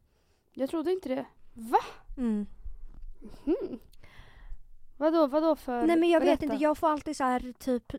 [0.53, 1.27] Jag trodde inte det.
[1.55, 1.79] Va?
[2.17, 2.47] Mm.
[3.45, 3.79] Hmm.
[4.97, 5.87] Vadå, vadå för?
[5.87, 6.45] Nej men jag vet berätta.
[6.55, 7.93] inte, jag får alltid så här typ...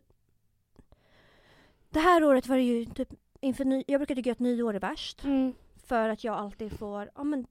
[1.90, 3.08] Det här året var det ju typ
[3.40, 3.84] inför ny...
[3.86, 5.24] Jag brukar tycka att nyår är värst.
[5.24, 5.54] Mm.
[5.86, 7.46] För att jag alltid får, ja men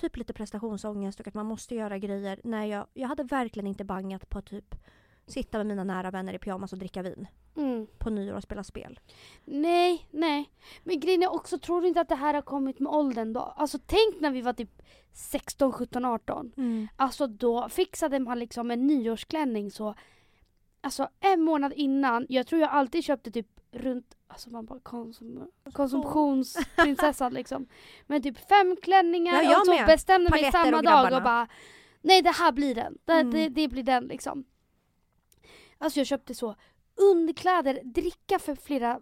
[0.00, 2.40] typ lite prestationsångest och att man måste göra grejer.
[2.44, 4.74] När jag, jag hade verkligen inte bangat på typ
[5.26, 7.86] sitta med mina nära vänner i pyjamas och dricka vin Mm.
[7.98, 9.00] på nyår och spela spel.
[9.44, 10.50] Nej, nej.
[10.84, 13.40] Men grejen är också, tror du inte att det här har kommit med åldern då?
[13.40, 14.82] Alltså tänk när vi var typ
[15.12, 16.52] 16, 17, 18.
[16.96, 19.94] Alltså då fixade man liksom en nyårsklänning så
[20.82, 25.48] Alltså en månad innan, jag tror jag alltid köpte typ runt, alltså man bara konsum,
[25.72, 27.66] konsumtionsprinsessan liksom.
[28.06, 29.86] Men typ fem klänningar Ja, jag och så med.
[29.86, 31.48] bestämde mig samma och dag och bara
[32.02, 33.30] Nej det här blir den, det, Mm.
[33.30, 34.44] det, det blir den liksom.
[35.78, 36.56] Alltså jag köpte så
[36.94, 39.00] underkläder, dricka för flera,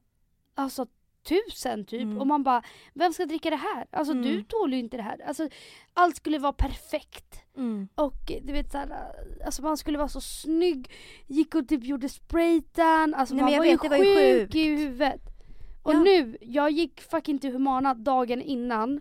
[0.54, 0.86] alltså
[1.22, 2.02] tusen typ.
[2.02, 2.18] Mm.
[2.20, 2.62] Och man bara,
[2.94, 3.86] vem ska dricka det här?
[3.90, 4.22] Alltså Mm.
[4.24, 5.20] du tål ju inte det här.
[5.26, 5.48] Alltså
[5.94, 7.40] allt skulle vara perfekt.
[7.56, 7.88] Mm.
[7.94, 8.88] Och du vet såhär,
[9.46, 10.90] alltså man skulle vara så snygg,
[11.26, 14.54] gick och typ gjorde spraytan, alltså Nej, man var, ju vet, det var ju sjuk
[14.54, 15.20] i huvudet.
[15.82, 15.98] Och Ja.
[16.02, 19.00] nu, jag gick fucking till Humana dagen innan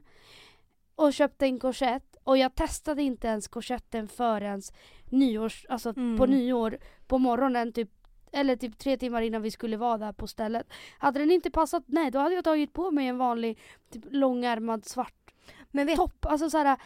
[0.96, 4.62] och köpte en korsett och jag testade inte ens korsetten förrän
[5.10, 6.18] nyårs, alltså Mm.
[6.18, 6.78] på nyår
[7.08, 7.90] på morgonen typ
[8.38, 10.68] eller typ tre timmar innan vi skulle vara där på stället.
[10.98, 13.60] Hade den inte passat, nej då hade jag tagit på mig en vanlig
[13.92, 15.34] typ långärmad svart
[15.72, 16.26] Men vet topp.
[16.26, 16.78] Alltså såhär,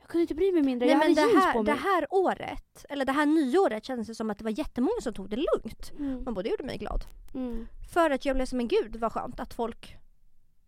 [0.00, 0.86] jag kunde inte bry mig mindre.
[0.86, 1.80] Nej, jag men hade det jeans här, på det mig.
[1.80, 5.30] här året, eller det här nyåret kändes det som att det var jättemånga som tog
[5.30, 5.92] det lugnt.
[5.98, 6.24] Mm.
[6.24, 7.04] Man både gjorde mig glad.
[7.34, 7.66] Mm.
[7.92, 9.96] För att jag blev som en gud vad skönt att folk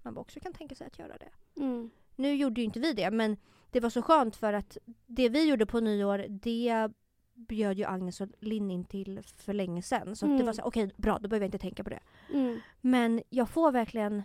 [0.02, 1.60] man också kan tänka sig att göra det.
[1.60, 1.90] Mm.
[2.16, 3.36] Nu gjorde ju inte vi det men
[3.70, 6.88] det var så skönt för att det vi gjorde på nyår det
[7.36, 10.16] bjöd ju Agnes och Linn in till för länge sedan.
[10.16, 10.46] Så att det Mm.
[10.46, 12.00] var så okej bra då behöver jag inte tänka på det.
[12.32, 12.60] Mm.
[12.80, 14.22] Men jag får verkligen,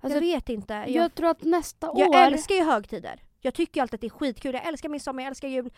[0.00, 0.72] Alltså, jag vet inte.
[0.74, 2.16] Jag, jag, tror att nästa jag år...
[2.16, 3.22] älskar ju högtider.
[3.40, 4.54] Jag tycker alltid att det är skitkul.
[4.54, 5.70] Jag älskar midsommar, jag älskar jul.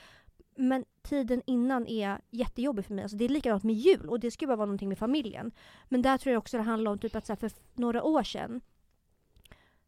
[0.57, 3.03] Men tiden innan är jättejobbig för mig.
[3.03, 5.53] Alltså det är likadant med jul och det ska ju bara vara någonting med familjen.
[5.89, 8.23] Men där tror jag också det handlar om typ att så här, för några år
[8.23, 8.61] sedan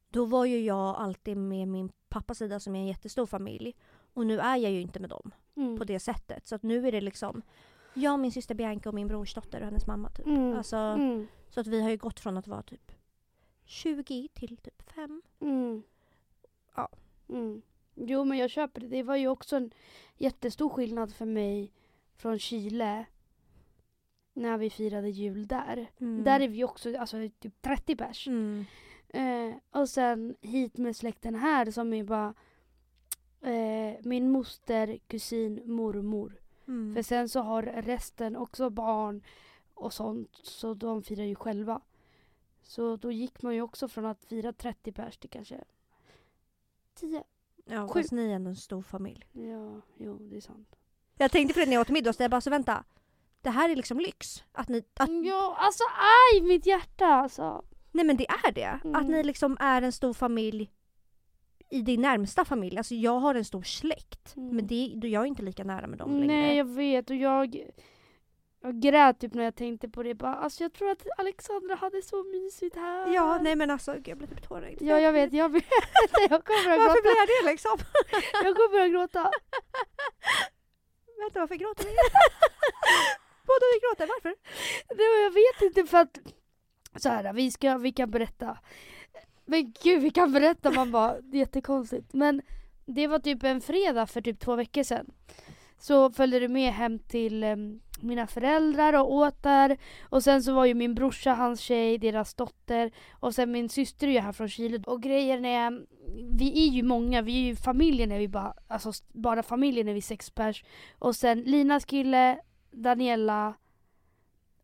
[0.09, 3.75] då var ju jag alltid med min pappas sida som är en jättestor familj.
[4.15, 5.79] Och nu är jag ju inte med dem Mm.
[5.79, 6.47] på det sättet.
[6.47, 7.43] Så att nu är det liksom
[7.95, 10.27] jag, min syster Bianca och min brorsdotter och hennes mamma typ.
[10.27, 10.57] Mm.
[10.57, 11.27] Alltså, Mm.
[11.49, 12.93] Så att vi har ju gått från att vara typ
[13.65, 15.23] 20 till typ 5.
[15.41, 15.83] Mm.
[16.77, 16.89] Ja.
[17.29, 17.63] Mm.
[17.95, 18.89] Jo men jag köper det.
[18.89, 19.71] Det var ju också en
[20.17, 21.73] jättestor skillnad för mig
[22.17, 23.05] från Chile
[24.33, 25.87] när vi firade jul där.
[26.01, 26.25] Mm.
[26.25, 28.27] Där är vi också alltså, typ 30 pers.
[28.29, 28.65] Mm.
[29.09, 32.35] Eh, och sen hit med släkten här som är bara
[33.45, 36.41] eh, min moster, kusin, mormor.
[36.69, 36.95] Mm.
[36.95, 39.23] För sen så har resten också barn
[39.75, 41.81] och sånt så de firar ju själva.
[42.63, 45.65] Så då gick man ju också från att fira 30 pers till kanske
[46.95, 47.25] 10.
[47.65, 48.01] Ja, Sju.
[48.01, 49.27] fast ni är ändå en stor familj.
[49.33, 50.77] Ja, jo det är sant.
[51.19, 52.85] Jag tänkte på det när jag åt middag, så jag bara så vänta.
[53.41, 54.45] Det här är liksom lyx.
[54.53, 55.85] Att ni, att, Ja, alltså
[56.33, 57.65] aj mitt hjärta alltså.
[57.93, 58.81] nej men det är det.
[58.85, 58.95] Mm.
[58.95, 60.71] Att ni liksom är en stor familj
[61.71, 62.79] i din närmsta familj.
[62.79, 64.37] Alltså jag har en stor släkt.
[64.37, 64.57] Mm.
[64.57, 66.27] Men det, jag är inte lika nära med dem längre.
[66.27, 67.65] Nej jag vet och jag,
[68.63, 70.15] jag grät typ när jag tänkte på det.
[70.15, 73.15] Bara, alltså jag tror att Alexandra hade så mysigt här.
[73.15, 74.83] Ja, nej men alltså gud, jag blir typ tårögd.
[74.83, 75.65] Ja jag vet, jag vet.
[76.31, 77.03] jag kommer att Varför gråta.
[77.03, 77.79] blir jag det liksom?
[78.45, 79.31] Jag kommer att gråta.
[81.19, 81.91] Vänta varför gråter vi?
[83.47, 84.35] Båda vi gråter, varför?
[84.97, 86.19] Nej, jag vet inte för att
[86.97, 88.59] så här, vi, ska, vi kan berätta.
[89.47, 90.71] Men gud, vi kan berätta.
[90.71, 92.13] Man bara, det är jättekonstigt.
[92.13, 92.43] Men
[92.87, 95.07] det var typ en fredag för typ två veckor sedan.
[95.79, 99.79] Så följde du med hem till um, mina föräldrar och åt där.
[100.03, 102.91] Och sen så var ju min brorsa, hans tjej, deras dotter.
[103.13, 104.83] Och sen min syster är ju här från Chile.
[104.87, 105.87] Och grejen är,
[106.33, 109.95] vi är ju många, vi är ju familjen är vi bara, alltså bara familjen är
[109.95, 110.65] vi sex pers.
[110.99, 112.39] Och sen Linas kille,
[112.71, 113.55] Daniela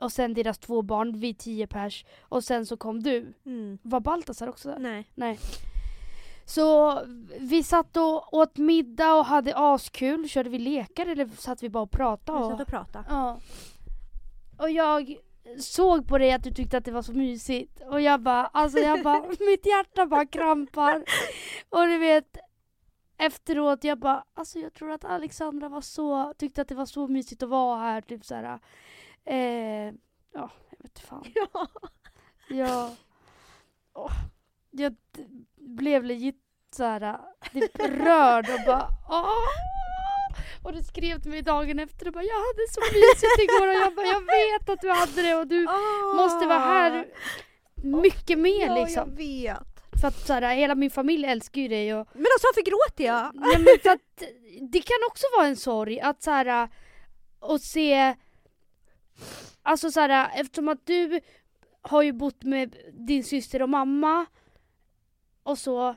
[0.00, 2.04] och sen deras två barn, vi tio pers.
[2.20, 3.34] Och sen så kom du.
[3.46, 3.78] Mm.
[3.82, 4.78] Var Baltasar också där?
[4.78, 5.10] Nej.
[5.14, 5.38] Nej.
[6.44, 6.98] Så
[7.38, 10.28] vi satt och åt middag och hade askul.
[10.28, 12.38] Körde vi lekar eller satt vi bara och pratade?
[12.38, 13.04] Vi satt och pratade.
[13.08, 13.38] ja.
[14.58, 15.16] och jag
[15.58, 17.80] såg på dig att du tyckte att det var så mysigt.
[17.90, 21.04] Och jag bara, alltså jag bara, mitt hjärta bara krampar.
[21.68, 22.36] Och du vet,
[23.18, 27.08] efteråt jag bara, alltså jag tror att Alexandra var så, tyckte att det var så
[27.08, 28.00] mysigt att vara här.
[28.00, 28.58] Typ så här.
[29.26, 29.94] Eh,
[30.34, 31.24] ja, jag vet fan.
[31.34, 31.68] Ja.
[32.48, 32.94] Ja.
[33.94, 34.12] Åh,
[34.70, 34.94] jag
[35.56, 36.36] blev legit
[36.76, 37.18] såhär
[37.52, 39.26] typ rörd och bara åh.
[40.62, 43.74] Och du skrev till mig dagen efter och bara jag hade så mysigt igår och
[43.74, 45.66] jag bara jag vet att du hade det och du
[46.16, 47.06] måste vara här
[47.74, 48.76] mycket mer Ah.
[48.76, 49.08] ja, liksom.
[49.08, 50.00] jag vet.
[50.00, 53.30] För att såhär, hela min familj älskar ju dig och Men alltså varför gråter jag?
[53.34, 54.22] Nej, men för att
[54.72, 56.68] det kan också vara en sorg att så här
[57.40, 58.14] och se
[59.62, 61.20] Alltså så här eftersom att du
[61.82, 64.26] har ju bott med din syster och mamma
[65.42, 65.94] och så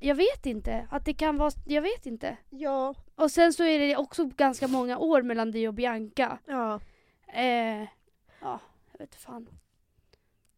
[0.00, 2.36] Jag vet inte, att det kan vara, jag vet inte.
[2.50, 2.94] Ja.
[3.14, 6.38] Och sen så är det också ganska många år mellan dig och Bianca.
[6.46, 6.80] Ja.
[7.32, 7.82] Eh,
[8.40, 8.60] ja,
[8.92, 9.48] jag vet fan.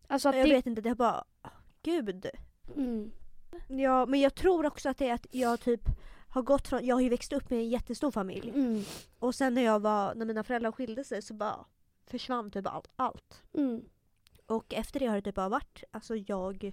[0.07, 0.55] Alltså att Jag det...
[0.55, 1.25] vet inte, det är bara...
[1.83, 2.27] Gud.
[2.77, 3.11] Mm.
[3.68, 5.81] Ja, men jag tror också att det är att jag typ
[6.28, 6.86] har gått från...
[6.86, 8.50] Jag har ju växt upp med en jättestor familj.
[8.50, 8.82] Mm.
[9.18, 10.14] Och sen när jag var...
[10.14, 11.64] När mina föräldrar skilde sig så bara
[12.06, 12.88] försvann typ allt.
[12.96, 13.42] allt.
[13.54, 13.82] Mm.
[14.46, 16.72] Och efter det har det typ bara varit alltså jag,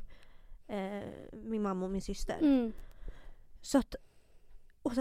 [0.67, 2.37] eh, min mamma och min syster.
[2.41, 2.73] Mm.
[3.61, 3.95] Så att...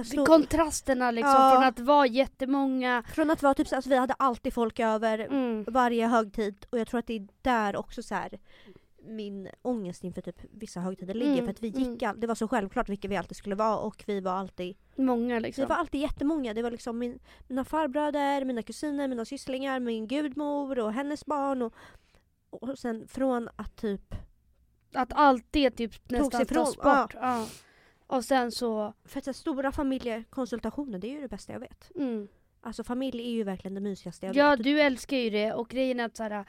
[0.05, 1.51] Stod, Kontrasterna liksom Ja.
[1.55, 3.03] från att vara jättemånga.
[3.15, 5.65] från att vara typ så, alltså vi hade alltid folk över Mm.
[5.69, 8.39] varje högtid och jag tror att det är där också så här
[9.05, 12.21] min ångest inför typ vissa högtider ligger Mm, för att vi gick mm.
[12.21, 15.41] det var så självklart vilka vi alltid skulle vara och vi var alltid Många Vi
[15.41, 15.67] liksom.
[15.67, 16.55] var alltid jättemånga.
[16.55, 21.63] Det var liksom min, mina farbröder, mina kusiner, mina sysslingar, min gudmor och hennes barn.
[21.63, 21.75] Och,
[22.51, 24.15] och sen från att typ...
[24.93, 27.15] Att allt det typ nästan ifrån, tas bort.
[27.15, 27.47] Ja.
[28.07, 31.61] Och sen så, För att så här, stora familjekonsultationer, det är ju det bästa jag
[31.61, 31.91] vet.
[31.95, 32.29] mm.
[32.61, 34.63] Alltså familj är ju verkligen det mysigaste jag Ja vet.
[34.65, 36.45] du älskar ju det och grejen är att såhär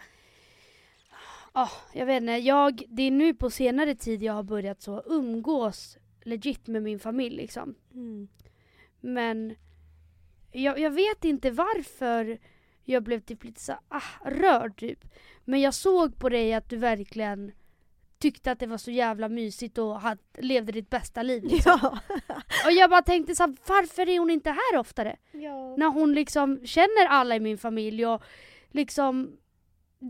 [1.56, 2.32] Ja, jag vet inte.
[2.32, 7.00] Jag, det är nu på senare tid jag har börjat så umgås legit med min
[7.00, 7.76] familj liksom.
[7.94, 8.28] Mm.
[9.00, 9.56] Men
[10.52, 12.40] jag, jag vet inte varför
[12.84, 15.06] jag blev typ lite så ah, rörd typ.
[15.46, 17.52] Men jag såg på dig att du verkligen
[18.18, 21.44] tyckte att det var så jävla mysigt och had, levde ditt bästa liv.
[21.44, 21.80] Liksom.
[21.82, 22.00] Ja.
[22.66, 25.18] Och jag bara tänkte så här, varför är hon inte här oftare?
[25.32, 25.76] ja.
[25.78, 28.24] När hon liksom känner alla i min familj och
[28.72, 29.38] liksom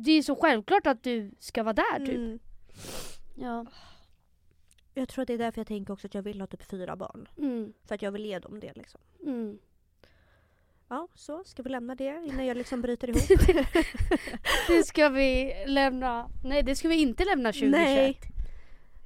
[0.03, 2.15] det är så självklart att du ska vara där typ.
[2.15, 2.39] Mm.
[3.35, 3.65] Ja.
[4.93, 6.95] Jag tror att det är därför jag tänker också att jag vill ha typ fyra
[6.95, 7.27] barn.
[7.37, 7.73] Mm.
[7.87, 9.01] För att jag vill ge dem det liksom.
[9.23, 9.57] Mm.
[10.87, 13.21] Ja, så ska vi lämna det innan jag liksom bryter ihop.
[14.67, 17.71] Det ska vi lämna, nej det ska vi inte lämna 2021.
[17.85, 18.19] Nej.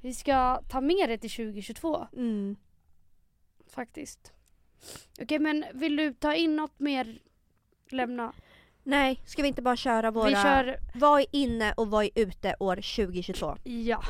[0.02, 2.56] Vi ska ta med det till 2022 Mm.
[3.66, 4.32] faktiskt.
[5.20, 7.18] Okej men vill du ta in något mer?
[7.90, 8.32] Lämna.
[8.82, 10.28] Nej, ska vi inte bara köra våra...
[10.28, 13.56] Vi kör, Vad är inne och vad är ute år 2022?
[13.64, 14.02] ja.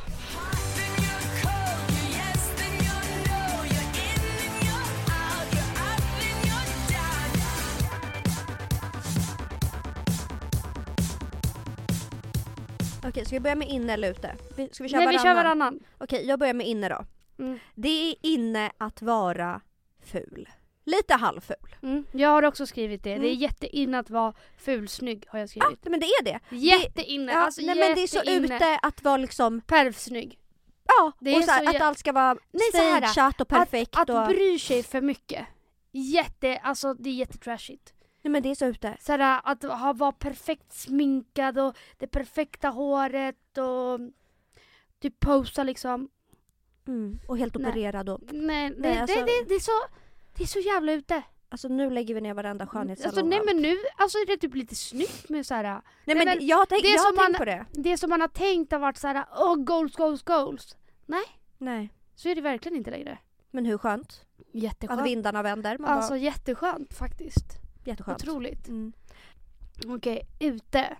[13.04, 14.36] Okej, ska vi börja med inne eller ute?
[14.56, 15.24] Vi- Ska vi köra Nej vi varannan?
[15.36, 15.80] kör varannan.
[15.98, 17.04] Okej, jag börjar med inne då.
[17.44, 17.58] Mm.
[17.74, 19.60] Det är inne att vara
[20.04, 20.48] ful.
[20.84, 21.56] Lite halvful.
[21.82, 22.04] Mm.
[22.12, 23.10] Jag har också skrivit det.
[23.10, 23.34] Det är Mm.
[23.38, 25.84] jätteinne att vara fulsnygg har jag Ja, skrivit.
[25.84, 26.40] men det är det.
[26.50, 30.38] Jätteinne, Ja, alltså nej, men det är så ute att vara liksom, Perfsnygg.
[30.86, 33.48] ja, Det och är så här, så att jä- allt ska vara Nej, stageat och
[33.48, 33.96] perfekt.
[33.96, 35.46] Att och, bry sig för mycket.
[35.92, 37.94] Jätte, alltså det är jättetrashigt.
[38.22, 38.96] nej men det är så ute.
[39.00, 44.00] Så här, att ha, vara perfekt sminkad och det perfekta håret och
[45.02, 46.08] typ posa liksom.
[46.88, 47.18] Mm.
[47.28, 47.68] Och helt Nej.
[47.68, 49.72] opererad och, Nej, Nej, det, alltså- det, det, det är så
[50.40, 51.22] det är så jävla ute.
[51.48, 53.08] alltså nu lägger vi ner varenda skönhetssalong.
[53.08, 55.62] Alltså, nej men nu alltså, är det typ lite snyggt med så här.
[55.62, 57.66] nej, nej, men, men jag har tänkt, det jag har tänkt man- på det.
[57.72, 60.76] Det som man har tänkt har varit så här, åh goals, goals, goals.
[61.58, 61.90] Nej.
[62.14, 63.18] Så är det verkligen inte längre.
[63.50, 64.24] Men hur skönt?
[64.52, 65.00] Jätteskönt.
[65.00, 65.78] Att vindarna vänder.
[65.78, 67.46] Man Alltså bara, jätteskönt faktiskt.
[67.84, 68.22] jätteskönt.
[68.22, 68.68] Otroligt.
[68.68, 68.92] Mm.
[69.86, 70.96] Okej, ute.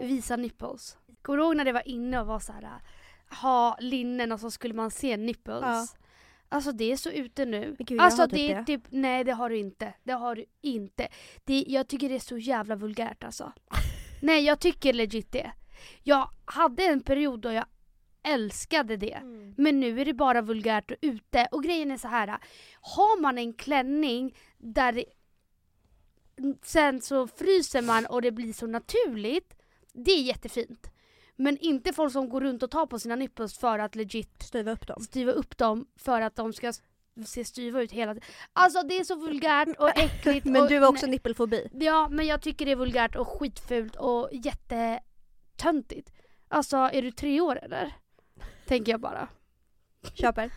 [0.00, 0.96] Visa nipples.
[1.22, 2.68] Kommer du ihåg när det var inne och var så här
[3.40, 5.62] ha linnen och så skulle man se nipples?
[5.62, 5.86] Ja.
[6.48, 7.76] Alltså det är så ute nu.
[7.78, 8.64] Gud, alltså har typ det är det.
[8.64, 9.94] typ, nej det har du inte.
[10.02, 11.08] Det har du inte.
[11.44, 13.52] Det, jag tycker det är så jävla vulgärt alltså.
[14.22, 15.52] nej jag tycker legit det.
[16.02, 17.66] Jag hade en period då jag
[18.22, 19.12] älskade det.
[19.12, 19.54] Mm.
[19.56, 21.48] Men nu är det bara vulgärt och ute.
[21.50, 22.38] Och grejen är så här.
[22.80, 25.04] Har man en klänning där det,
[26.62, 29.54] sen så fryser man och det blir så naturligt.
[29.92, 30.90] Det är jättefint.
[31.36, 34.70] Men inte folk som går runt och tar på sina nipples för att legit Styva
[34.72, 35.02] upp dem.
[35.02, 36.72] styva upp dem för att de ska
[37.26, 38.28] se styva ut hela tiden.
[38.52, 40.46] Alltså det är så vulgärt och äckligt.
[40.46, 41.68] Men och, du har också nippelfobi.
[41.72, 46.12] Ja men jag tycker det är vulgärt och skitfult och jättetöntigt.
[46.48, 47.92] Alltså är du tre år eller?
[48.66, 49.28] Tänker jag bara.
[50.14, 50.50] Köper.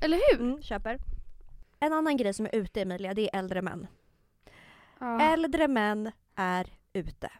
[0.00, 0.40] Eller hur?
[0.40, 0.98] Mm, köper.
[1.80, 3.86] En annan grej som är ute Emilia, det är äldre män.
[4.98, 5.20] Ja.
[5.20, 7.30] Äldre män är ute.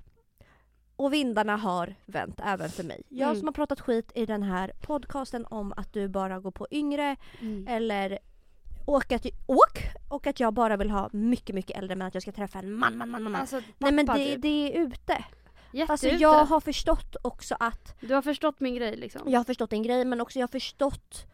[0.96, 3.02] Och vindarna har vänt även för mig.
[3.08, 3.38] Jag Mm.
[3.38, 7.16] som har pratat skit i den här podcasten om att du bara går på yngre
[7.40, 7.68] Mm.
[7.68, 8.18] eller
[8.86, 9.78] åk att, åk
[10.08, 12.72] och att jag bara vill ha mycket mycket äldre män att jag ska träffa en
[12.72, 13.34] man, man, man, man.
[13.36, 14.42] Alltså, Nej men det, typ.
[14.42, 15.24] det är ute.
[15.72, 15.92] Jätteute.
[15.92, 19.22] Alltså jag har förstått också att, Du har förstått min grej liksom?
[19.30, 21.26] jag har förstått en grej men också jag har förstått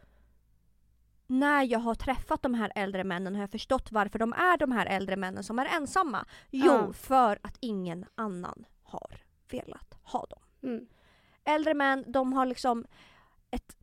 [1.27, 4.73] när jag har träffat de här äldre männen har jag förstått varför de är de
[4.73, 6.25] här äldre männen som är ensamma.
[6.51, 6.93] Jo, Ja.
[6.93, 9.21] för att ingen annan har
[9.53, 10.41] velat ha dem.
[10.63, 10.87] Mm.
[11.45, 12.85] Äldre män, de har liksom
[13.51, 13.77] ett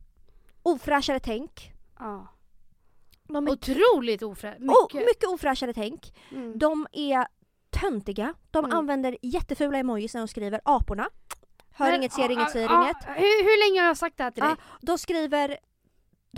[0.62, 1.72] ofräschare tänk.
[1.98, 2.26] Ja.
[3.28, 4.58] De är Otroligt ofräscht.
[4.60, 4.76] mycket.
[4.94, 5.06] Mycket.
[5.08, 6.14] mycket ofräschare tänk.
[6.32, 6.58] Mm.
[6.58, 7.26] De är
[7.70, 8.34] töntiga.
[8.50, 8.76] De Mm.
[8.78, 11.08] använder jättefula emojis när de skriver aporna.
[11.70, 12.96] Hör Men, inget, ser ja, inget, säger ja, inget.
[13.06, 14.50] Hur, hur länge har jag sagt det här till dig?
[14.58, 15.58] Ja, de skriver...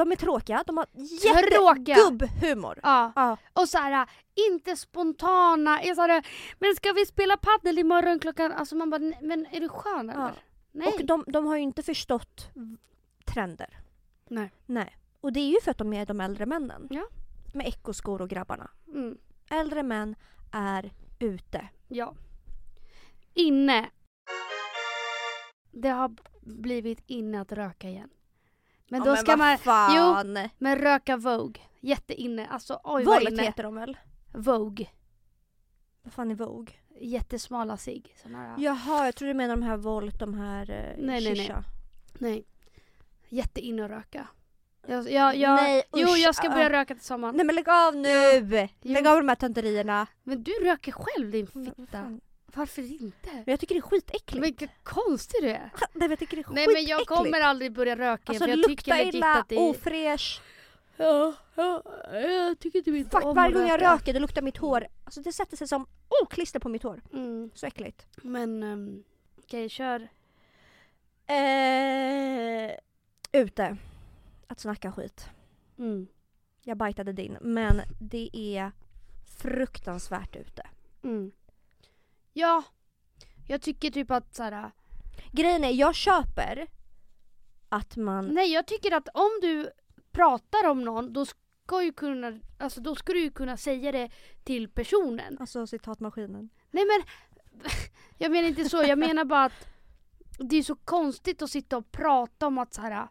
[0.01, 0.63] De är tråkiga.
[0.67, 2.81] De har jättegubbhumor.
[2.83, 3.13] Ja.
[3.17, 3.37] Ja.
[3.53, 4.09] Och så här,
[4.49, 5.81] inte spontana.
[5.83, 6.27] Är så här,
[6.59, 8.53] men ska vi spela paddel imorgon klockan...
[8.53, 10.21] Alltså man bara, "Nej, men är du skön eller?
[10.23, 10.31] Ja.
[10.73, 10.89] Nej.
[10.89, 12.51] Och de, de har ju inte förstått
[13.27, 13.79] trender.
[14.29, 14.53] Nej.
[14.67, 14.97] Nej.
[15.21, 16.89] Och det är ju för att de är de äldre männen.
[16.91, 17.03] Ja.
[17.55, 18.71] Med ekoskor och grabbarna.
[18.89, 19.19] Mm.
[19.51, 20.15] Äldre män
[20.53, 21.69] är ute.
[21.89, 22.15] Ja.
[23.35, 23.91] Inne.
[25.73, 28.11] Det har blivit inne att röka igen.
[28.91, 29.59] Men då ska man...
[29.59, 30.49] fan.
[30.59, 31.63] Men röka Vogue.
[31.81, 32.47] Jätteinne.
[32.47, 33.43] Alltså oj vad inne.
[33.43, 33.97] heter de väl?
[34.33, 34.87] Vogue.
[36.03, 36.75] Vad fan är Vogue?
[37.01, 38.15] Jättesmala cigg.
[38.25, 38.55] Här.
[38.59, 41.57] Jaha, jag tror du menar de här Volt, de här eh, Nej, nej, nej.
[42.19, 42.45] Nej.
[43.29, 44.29] Jätteinne att röka.
[44.87, 47.37] Jag, jag, jag, Nej, jo usch, jag ska börja röka till sommaren.
[47.37, 48.69] Nej men lägg av nu!
[48.83, 48.93] Jo.
[48.93, 50.07] Lägg av de här tönterierna.
[50.23, 52.19] Men du röker själv din fitta.
[52.55, 53.31] Varför inte?
[53.33, 54.33] Men jag tycker det är skitäckligt.
[54.33, 55.71] Men vilken konstig du är.
[55.81, 57.09] Nej men jag tycker det är Nej men jag skitäckligt.
[57.09, 59.71] kommer aldrig börja röka Alltså för jag tycker illa, det är...
[59.71, 60.43] ofräsch.
[60.97, 61.83] Ja, ja,
[62.13, 64.87] jag tycker typ inte Fuck om varje gång jag röker det luktar mitt hår.
[65.05, 67.03] Alltså det sätter sig som oh, klister på mitt hår.
[67.13, 67.51] Mm.
[67.55, 68.07] Så äckligt.
[68.23, 69.05] Men um,
[69.39, 70.09] okej, kör.
[71.27, 72.71] Eh,
[73.33, 73.77] ute.
[74.47, 75.29] Att snacka skit.
[75.79, 76.07] Mm.
[76.63, 77.39] Jag bajtade din.
[77.41, 78.73] Men det är
[79.39, 80.67] fruktansvärt ute.
[81.03, 81.33] Mm.
[82.41, 82.63] Ja,
[83.49, 84.71] jag tycker typ att såhär,
[85.33, 86.67] Grejen är, jag köper
[87.69, 88.27] att man...
[88.27, 89.71] nej jag tycker att om du
[90.13, 94.11] pratar om någon då ska ju kunna, alltså då ska du ju kunna säga det
[94.45, 95.37] till personen.
[95.41, 96.51] Alltså citatmaskinen.
[96.71, 97.03] Nej men,
[98.19, 99.69] jag menar inte så, jag menar bara att
[100.39, 103.09] det är så konstigt att sitta och prata om att så här.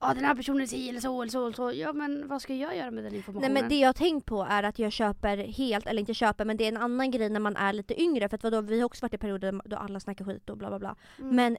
[0.00, 1.72] Ja den här personen är si eller så eller så eller så.
[1.72, 3.52] Ja men vad ska jag göra med den Nej informationen?
[3.52, 6.56] men det jag har tänkt på är att jag köper helt, eller inte köper men
[6.56, 8.86] det är en annan grej när man är lite yngre för att vadå, vi har
[8.86, 10.96] också varit i perioder då alla snackar skit och bla bla bla.
[11.18, 11.36] Mm.
[11.36, 11.56] Men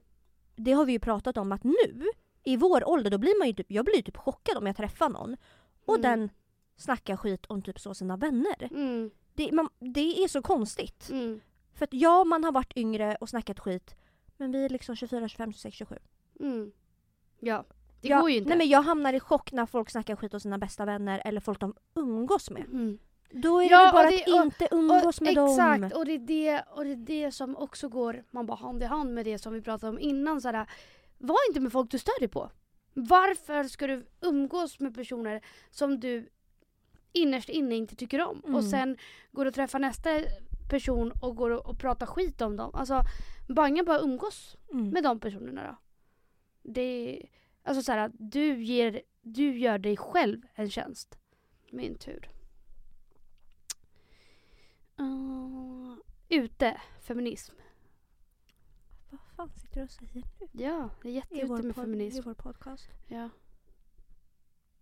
[0.56, 2.04] det har vi ju pratat om att nu,
[2.44, 5.10] i vår ålder, då blir man ju typ, jag blir typ chockad om jag träffar
[5.10, 5.38] någon
[5.86, 6.02] och Mm.
[6.02, 6.30] den
[6.76, 8.70] snackar skit om typ så sina vänner.
[8.72, 11.10] Mm, Det, man, det är så konstigt.
[11.10, 11.40] mm,
[11.74, 13.96] För att ja, man har varit yngre och snackat skit
[14.38, 15.96] men vi är liksom 24, 25, 26, 27.
[16.40, 16.72] mm.
[17.40, 17.64] Ja,
[18.02, 18.50] det jag, går ju inte.
[18.50, 21.42] Nej men jag hamnar i chock när folk snackar skit om sina bästa vänner eller
[21.42, 22.64] folk de umgås med.
[22.66, 22.98] mm.
[23.32, 25.92] Då är det Ja, väl bara och det- att inte umgås och, med exakt, dem.
[26.00, 28.86] och det, är det, och det är det som också går man bara hand i
[28.86, 30.42] hand med det som vi pratade om innan.
[30.42, 30.70] Så här,
[31.18, 32.50] var inte med folk du stör dig på.
[32.94, 36.30] Varför ska du umgås med personer som du
[37.14, 38.42] innerst inne inte tycker om?
[38.44, 38.56] Mm.
[38.56, 38.98] Och sen
[39.32, 40.10] går du och träffar nästa
[40.70, 42.72] person och går och, och pratar skit om dem.
[42.76, 43.02] Alltså,
[43.48, 44.90] banga bara umgås Mm.
[44.90, 45.76] med de personerna då.
[46.74, 47.26] Det är,
[47.68, 51.20] alltså så här, du, ger, du gör dig själv en tjänst.
[51.72, 52.30] Min tur.
[55.00, 55.98] Uh,
[56.30, 57.56] ute, feminism.
[59.10, 60.22] Vad fan sitter du och säger nu?
[60.52, 62.20] Ja, det är jätteute med pod- feminism.
[62.20, 62.90] I vår podcast?
[63.08, 63.30] Ja,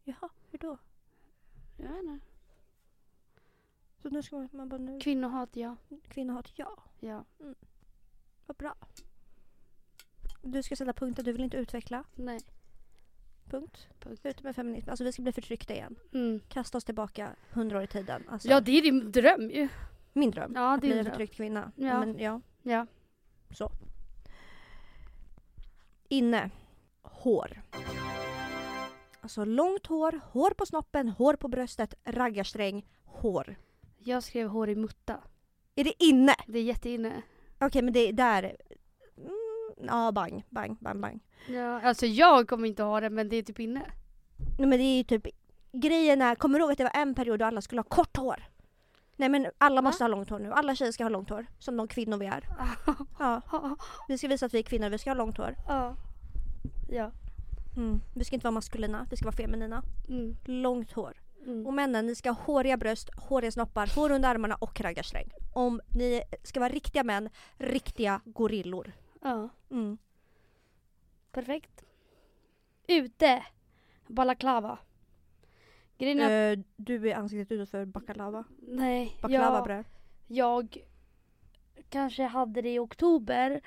[0.03, 0.77] Jaha, hur då?
[1.77, 2.25] jag vet inte.
[4.01, 5.75] Så nu ska man, man bara nu, Kvinnohat, ja.
[6.07, 6.83] kvinnohat, ja.
[6.99, 7.25] ja.
[8.45, 8.75] Vad bra.
[10.41, 12.03] Du ska sätta punkter, du vill inte utveckla.
[12.15, 12.39] Nej.
[13.49, 13.87] Punkt.
[13.99, 14.25] Punkt.
[14.25, 14.89] Ut med feminism.
[14.89, 15.95] Alltså vi ska bli förtryckta igen.
[16.13, 16.39] Mm.
[16.47, 18.23] Kasta oss tillbaka hundra år i tiden.
[18.29, 19.67] Alltså, Ja det är din dröm ju.
[20.13, 20.51] min dröm.
[20.55, 21.13] Ja att det bli är en din dröm.
[21.13, 21.71] förtryckt kvinna.
[21.75, 21.99] Ja.
[21.99, 22.41] Men, ja.
[22.63, 22.87] Ja.
[26.07, 26.49] Inne.
[27.01, 27.61] Hår.
[29.21, 33.55] Alltså långt hår, hår på snoppen, hår på bröstet, raggarsträng, hår.
[33.99, 35.17] Jag skrev hår i mutta.
[35.75, 36.35] Är det inne?
[36.47, 37.21] Det är jätteinne.
[37.59, 38.57] Okej men det är där.
[39.81, 41.19] Ja bang, bang, bang, bang.
[41.47, 43.81] Ja, alltså jag kommer inte ha det men det är typ inne.
[44.57, 45.27] Nej men det är ju typ
[45.71, 48.17] grejen är, kommer du ihåg att det var en period då alla skulle ha kort
[48.17, 48.43] hår?
[49.15, 50.51] Nej men alla måste ha långt hår nu.
[50.51, 51.45] Alla tjejer ska ha långt hår.
[51.59, 52.43] Som de kvinnor vi är.
[53.19, 53.41] Ja,
[54.07, 55.55] vi ska visa att vi är kvinnor, vi ska ha långt hår.
[55.67, 55.95] ja.
[56.89, 57.11] Ja.
[57.77, 58.01] Mm.
[58.15, 59.83] Vi ska inte vara maskulina, vi ska vara feminina.
[60.09, 60.35] Mm.
[60.45, 61.13] Långt hår.
[61.45, 61.67] Mm.
[61.67, 65.29] Och männen, ni ska ha håriga bröst, håriga snoppar, hår under armarna och raggarsträng.
[65.53, 68.91] Om ni ska vara riktiga män, riktiga gorillor.
[69.25, 69.49] Ja.
[69.71, 69.97] Mm.
[71.31, 71.83] Perfekt.
[72.87, 73.43] Ute.
[74.07, 74.77] Balaklava.
[75.97, 78.43] Grejen är Eh, du är ansiktet utåt för baklava.
[78.59, 79.17] Nej.
[79.21, 79.83] Baklava jag,
[80.27, 80.85] jag
[81.89, 83.61] kanske hade det i oktober.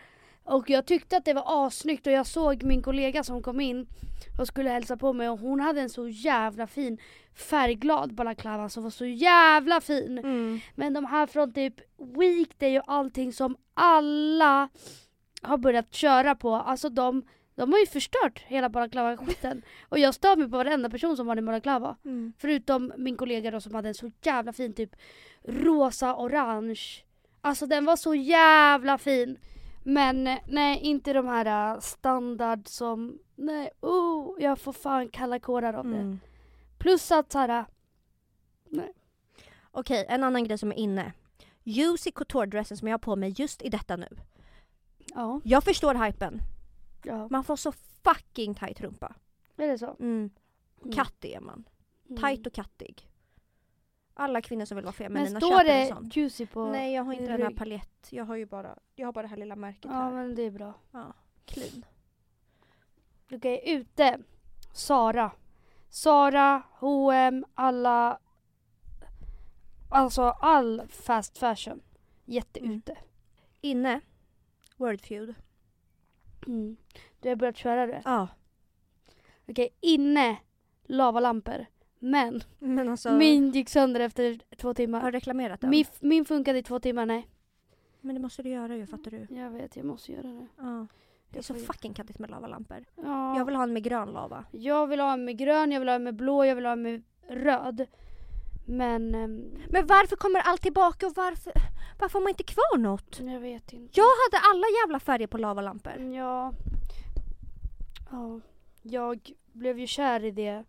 [0.44, 3.86] Och jag tyckte att det var assnyggt och jag såg min kollega som kom in
[4.38, 6.98] och skulle hälsa på mig och hon hade en så jävla fin
[7.34, 10.18] färgglad balaklava som var så jävla fin.
[10.18, 10.60] Mm.
[10.74, 14.68] Men de här från typ Weekday och allting som alla
[15.42, 17.22] har börjat köra på, alltså de,
[17.54, 19.62] de har ju förstört hela balaklava-skiten.
[19.88, 21.96] Och jag stör mig på varenda person som har en balaklava.
[22.04, 22.32] Mm.
[22.38, 24.90] Förutom min kollega då som hade en så jävla fin typ
[25.44, 27.04] rosa-orange.
[27.40, 29.38] Alltså den var så jävla fin.
[29.82, 35.38] Men eh, nej, inte de här eh, standard som, nej, oh, jag får fan kalla
[35.38, 35.96] kårar av det.
[35.96, 36.20] Mm.
[36.78, 37.64] Plus att såhär,
[39.70, 41.12] Okej, en annan grej som är inne.
[41.62, 44.08] Juicy couture-dressen som jag har på mig just i detta nu.
[45.14, 46.40] Ja, Jag förstår hypen.
[47.04, 49.14] ja, Man får så fucking tight rumpa.
[49.56, 49.96] är det så?
[50.00, 50.30] Mm.
[50.82, 50.92] Mm.
[50.96, 51.68] Kattig är man.
[52.10, 52.22] Mm.
[52.22, 53.10] Tight och kattig.
[54.14, 56.10] Alla kvinnor som vill vara Men feminina står köper det en sån.
[56.14, 56.70] juicy på?
[56.70, 58.08] Nej jag har inte den här palett.
[58.10, 60.10] Jag har ju bara, jag har bara det här lilla märket Ja här.
[60.12, 60.74] men det är bra.
[60.90, 61.12] Ja,
[61.44, 61.84] clean.
[63.32, 64.18] Okej, ute.
[64.72, 65.30] Sara.
[65.88, 68.18] Sara, H&M, alla...
[69.90, 71.80] Alltså all fast fashion.
[72.24, 72.96] Jätteute.
[73.60, 74.00] Inne.
[74.78, 75.34] Wordfeud.
[76.46, 76.76] Mm.
[77.20, 78.02] Du har börjat köra det.
[78.04, 78.28] Ja.
[79.48, 80.36] Okej, inne.
[80.84, 81.66] Lavalampor.
[81.98, 83.12] Men Men alltså.
[83.12, 85.04] min gick sönder efter två Har timmar.
[85.04, 85.70] du reklamerat den?
[85.70, 87.28] Min, min funkade i två timmar, nej.
[88.00, 89.26] Men det måste du göra ju, fattar du?
[89.30, 90.46] Jag vet, jag måste göra det.
[90.56, 90.86] Ja.
[91.30, 92.84] Det är så fucking kattigt med lavalampor.
[92.96, 93.38] Ja.
[93.38, 94.44] Jag vill ha en med grön lava.
[94.50, 96.72] jag vill ha en med grön, jag vill ha en med blå, jag vill ha
[96.72, 97.86] en med röd.
[98.70, 101.52] Men ehm, Men varför kommer allt tillbaka och varför,
[101.98, 103.20] varför har man inte kvar något?
[103.20, 104.00] jag vet inte.
[104.00, 106.12] Jag hade alla jävla färger på lavalampor.
[106.14, 106.52] Ja.
[108.10, 108.40] ja.
[108.82, 110.64] Jag blev ju kär i det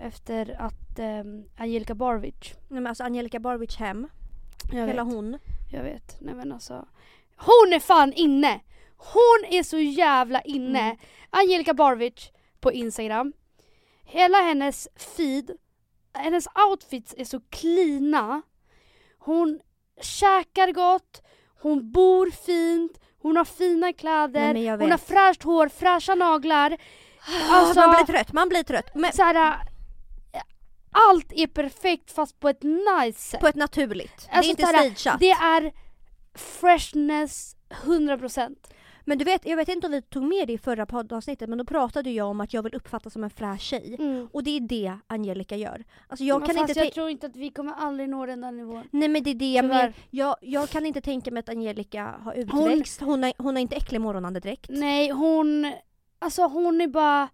[0.00, 2.52] efter att um, Angelica Barwich.
[2.68, 4.08] Nej men alltså Angelica Barwich hem,
[4.72, 5.14] Jag hela vet.
[5.14, 5.38] hon.
[5.72, 6.16] Jag vet.
[6.20, 6.88] Nej men alltså.
[7.36, 8.60] Hon är fan inne!
[8.96, 10.80] Hon är så jävla inne.
[10.80, 10.96] Mm.
[11.30, 12.30] Angelica Barwich
[12.60, 13.32] på Instagram.
[14.04, 15.50] Hela hennes feed,
[16.14, 18.42] hennes outfits är så cleana.
[19.18, 19.60] Hon
[20.00, 21.22] käkar gott,
[21.62, 22.92] hon bor fint,
[23.22, 26.76] hon har fina kläder, Nej, hon har fräscht hår, fräscha naglar.
[27.50, 28.94] Alltså, man blir trött, man blir trött.
[28.94, 29.34] Men Så här,
[30.32, 30.40] äh,
[30.92, 33.40] allt är perfekt fast på ett nice sätt.
[33.40, 34.26] på ett naturligt.
[34.26, 35.20] det är Alltså, inte såhär, stageat.
[35.20, 35.72] Det är
[36.34, 38.56] freshness 100%.
[39.10, 41.58] Men du vet, jag vet inte om vi tog med det i förra poddavsnittet men
[41.58, 43.96] då pratade jag om att jag vill uppfattas som en fräsch tjej.
[43.98, 44.28] Mm.
[44.32, 45.84] Och det är det Angelica gör.
[46.08, 48.40] Alltså jag Men kan fast inte jag tror inte att vi kommer aldrig nå den
[48.40, 48.88] där nivån.
[48.90, 49.92] Nej men det är det jag menar.
[50.10, 53.00] Jag, jag kan inte tänka mig att Angelica har utväxt.
[53.00, 54.66] Hon, har, hon har inte äcklig morgonandedräkt.
[54.68, 55.72] Nej hon,
[56.18, 57.28] alltså hon är bara,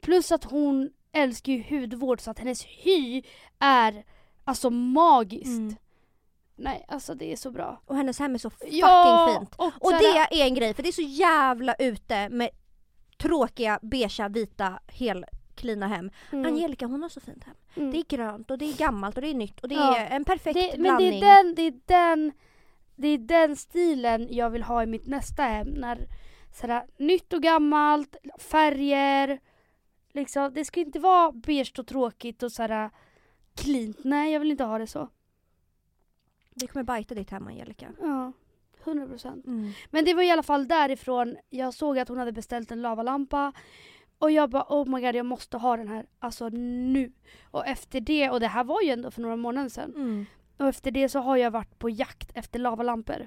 [0.00, 3.22] plus att hon älskar ju hudvård så att hennes hy
[3.58, 4.04] är
[4.44, 5.46] alltså magiskt.
[5.46, 5.76] Mm.
[6.60, 7.80] Nej alltså det är så bra.
[7.86, 9.54] Och hennes hem är så fucking ja, fint.
[9.56, 12.48] Och, Och det är en grej för det är så jävla ute med
[13.18, 16.10] tråkiga, beigea, vita, helklina hem.
[16.32, 17.54] mm, Angelica hon har så fint hem.
[17.76, 17.90] mm.
[17.90, 19.96] Det är grönt och det är gammalt och det är nytt och det Ja.
[19.96, 21.20] är en perfekt det, men blandning.
[21.20, 22.32] det är, den, det, är den,
[22.96, 25.68] det är den stilen jag vill ha i mitt nästa hem.
[25.68, 26.06] När,
[26.60, 29.40] sådär, nytt och gammalt, färger.
[30.12, 32.90] Liksom, det ska inte vara beige och tråkigt och sådär
[33.54, 33.96] cleant.
[34.04, 35.08] Nej, jag vill inte ha det så.
[36.60, 37.86] Det kommer bajta ditt hem Angelica.
[38.00, 38.32] Ja,
[38.84, 39.46] 100 procent.
[39.46, 39.70] Mm.
[39.90, 43.52] Men det var i alla fall därifrån jag såg att hon hade beställt en lavalampa.
[44.18, 47.12] Och jag bara oh my god jag måste ha den här, alltså nu.
[47.50, 49.92] Och efter det, och det här var ju ändå för några månader sedan.
[49.94, 50.26] Mm.
[50.56, 53.26] Och efter det så har jag varit på jakt efter lavalampor.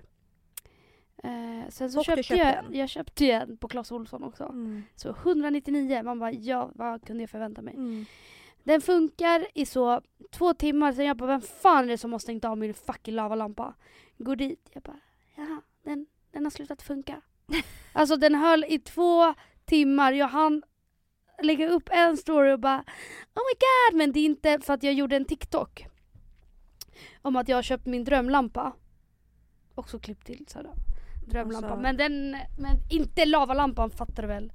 [1.24, 2.66] Eh, sen så Och köpte köpte jag, en.
[2.74, 4.44] jag köpte en på Clas Ohlson också.
[4.44, 4.84] Mm.
[4.96, 7.74] Så 199, man bara ja, vad kunde jag förvänta mig?
[7.74, 8.06] Mm.
[8.64, 10.02] Den funkar i så
[10.32, 13.16] två timmar, sen jag bara vem fan är det som har stängt av min fucking
[13.16, 13.74] lavalampa?
[14.18, 15.00] Går dit, jag bara
[15.36, 17.22] jaha, den, den har slutat funka.
[17.94, 19.34] alltså den höll i två
[19.66, 20.64] timmar, jag hann
[21.42, 22.78] lägga upp en story och bara
[23.36, 25.88] oh my god, men det är inte för att jag gjorde en TikTok
[27.22, 28.74] om att jag har köpt min drömlampa.
[29.76, 30.74] Också klipp till sådär.
[31.28, 31.68] Drömlampa.
[31.68, 34.52] Alltså- Men den, men inte lavalampan fattar du väl?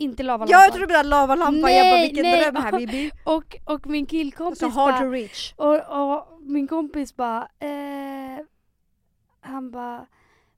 [0.00, 0.60] Inte lavalampan.
[0.60, 2.40] Jag trodde du menade lavalampan, jag bara vilken nej.
[2.42, 3.10] dröm här Bibi.
[3.24, 5.54] Och, och min killkompis Så hard bara, to reach.
[5.56, 8.44] och, och min kompis bara, eh,
[9.40, 10.06] han bara,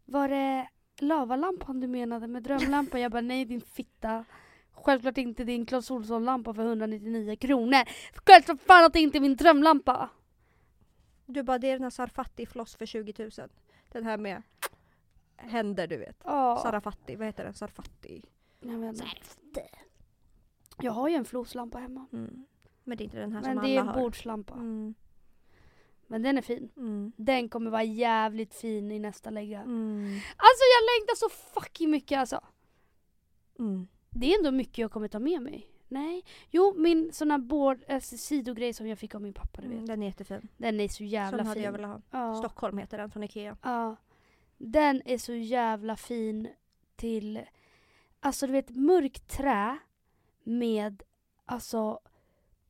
[0.04, 0.68] var det
[0.98, 3.00] lavalampan du menade med drömlampan?
[3.00, 4.24] Jag bara, nej din fitta.
[4.72, 7.82] Självklart inte din Clas Ohlson-lampa för 199 kronor.
[8.26, 10.08] Självklart fan att det inte är min drömlampa.
[11.26, 13.30] Du bara, det är den här Sarfatti-floss för 20 000.
[13.92, 14.42] Den här med
[15.36, 16.16] händer du vet.
[16.24, 17.54] Ja, Sarafatti, vad heter den?
[17.54, 18.22] Sarfatti.
[18.60, 19.02] Jag vet
[19.46, 19.62] inte.
[20.82, 22.06] Jag har ju en floslampa hemma.
[22.12, 22.46] Mm.
[22.84, 24.02] Men det är inte den här Men som det är alla en har.
[24.02, 24.54] bordslampa.
[24.54, 24.94] Mm.
[26.06, 26.70] Men den är fin.
[26.76, 27.12] Mm.
[27.16, 29.60] Den kommer vara jävligt fin i nästa lägga.
[29.60, 30.04] Mm.
[30.36, 31.28] Alltså jag längtar så
[31.60, 32.40] fucking mycket alltså.
[33.58, 33.88] Mm.
[34.10, 35.66] Det är ändå mycket jag kommer ta med mig.
[35.88, 36.24] Nej.
[36.50, 39.74] Jo, min sån här board, alltså, sidogrej som jag fick av min pappa, du vet.
[39.76, 39.86] Mm.
[39.86, 40.48] Den är jättefin.
[40.56, 41.64] Den är så jävla Sån hade fin.
[41.64, 42.00] jag velat ha.
[42.10, 42.34] ja.
[42.34, 43.56] Stockholm heter den från Ikea.
[43.62, 43.96] ja.
[44.58, 46.48] Den är så jävla fin
[46.96, 47.40] till,
[48.20, 49.78] alltså du vet mörkt trä
[50.42, 51.02] med
[51.44, 52.00] alltså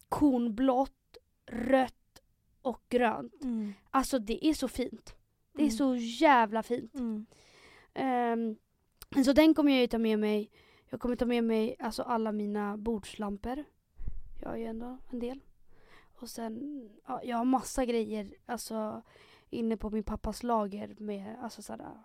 [0.09, 2.23] kornblått, rött
[2.63, 3.43] och grönt.
[3.45, 3.73] Mm.
[3.91, 5.17] Alltså det är så fint.
[5.53, 5.77] Det är Mm.
[5.77, 6.95] så jävla fint.
[6.95, 7.27] Mm.
[7.95, 8.57] Ehm,
[9.25, 10.51] så den kommer jag ju ta med mig.
[10.89, 13.65] Jag kommer ta med mig alltså alla mina bordslampor.
[14.41, 15.41] Jag har ju ändå en del.
[16.21, 19.03] Och sen, ja, jag har massa grejer alltså
[19.51, 22.03] inne på min pappas lager med alltså sådär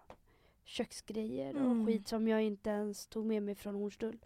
[0.66, 1.82] köksgrejer Mm.
[1.82, 4.20] och skit som jag inte ens tog med mig från Hornstull.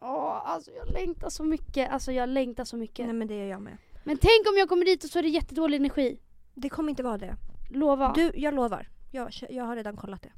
[0.00, 1.90] Åh, alltså jag längtar så mycket.
[1.90, 3.06] Alltså jag längtar så mycket.
[3.06, 3.76] Nej men det gör jag med.
[4.04, 6.18] Men tänk om jag kommer dit och så är det jättedålig energi.
[6.54, 7.36] Det kommer inte vara det.
[7.70, 8.12] Lova.
[8.12, 8.88] Du, jag lovar.
[9.12, 10.32] Jag, jag har redan kollat det.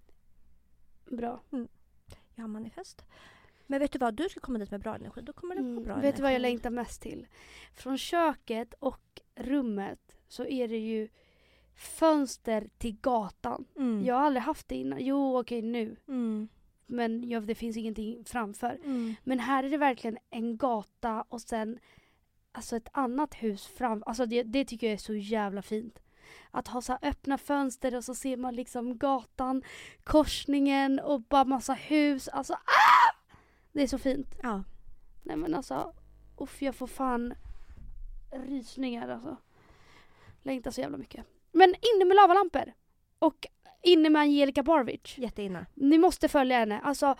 [1.16, 1.40] Bra.
[2.34, 3.04] Jag har manifest.
[3.66, 4.14] Men vet du vad?
[4.14, 5.20] Du ska komma dit med bra energi.
[5.22, 5.82] Då kommer det Mm.
[5.82, 7.26] bra Vet du vad jag längtar mest till?
[7.74, 11.08] Från köket och rummet så är det ju
[11.74, 13.64] fönster till gatan.
[13.76, 14.04] Mm.
[14.04, 15.04] Jag har aldrig haft det innan.
[15.04, 15.96] Jo, okej nu.
[16.08, 16.48] Mm.
[16.86, 18.80] Men ja, det finns ingenting framför.
[18.84, 19.14] Mm.
[19.24, 21.78] Men här är det verkligen en gata och sen
[22.52, 24.02] alltså ett annat hus fram.
[24.06, 25.98] Alltså det, det tycker jag är så jävla fint.
[26.50, 29.62] Att ha så här öppna fönster och så ser man liksom gatan,
[30.04, 32.28] korsningen och bara massa hus.
[32.28, 33.14] Alltså ah!
[33.72, 34.34] Det är så fint.
[34.42, 34.64] Ja.
[35.22, 35.94] Nej men alltså,
[36.36, 37.34] uff jag får fan
[38.30, 39.36] rysningar alltså.
[40.42, 41.26] Längtar så jävla mycket.
[41.54, 42.72] Men inne med lavalampor.
[43.18, 43.46] Och
[43.82, 45.18] inne med Angelica Barwich.
[45.18, 45.66] Jätteinne.
[45.74, 46.80] Ni måste följa henne.
[46.80, 47.16] Alltså,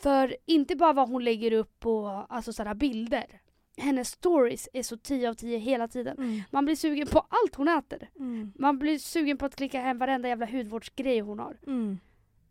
[0.00, 3.40] för inte bara vad hon lägger upp på alltså, sådana bilder.
[3.76, 6.16] Hennes stories är så 10 av 10 hela tiden.
[6.18, 6.42] Mm.
[6.50, 8.10] Man blir sugen på allt hon äter.
[8.18, 8.52] Mm.
[8.58, 11.58] Man blir sugen på att klicka hem varenda jävla hudvårdsgrej hon har.
[11.66, 11.98] Mm.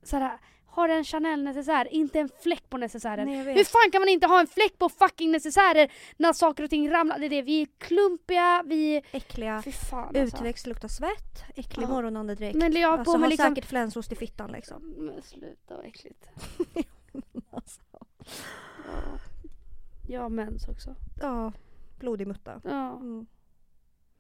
[0.04, 0.40] Sådär,
[0.76, 3.28] har en Chanel necessär, inte en fläck på necessären.
[3.28, 6.70] Nej, Hur fan kan man inte ha en fläck på fucking necessärer när saker och
[6.70, 7.20] ting ramlar?
[7.20, 9.04] Det är det, vi är klumpiga, vi är...
[9.12, 9.62] Äckliga.
[9.66, 10.38] Fy fan alltså.
[10.38, 11.44] Utväxt, luktar svett.
[11.56, 11.90] Äcklig Ja.
[11.90, 12.56] morgonandedräkt.
[12.58, 13.50] Men jag Alltså på har liksom...
[13.50, 14.94] säkert flänsost i fittan liksom.
[14.98, 16.26] Men sluta vad äckligt.
[17.52, 17.82] Alltså.
[20.08, 20.30] Ja.
[20.30, 20.96] Mens också.
[21.22, 21.52] Ja,
[22.00, 22.62] blodig mutta.
[22.64, 22.92] Ja.
[22.96, 23.26] Mm.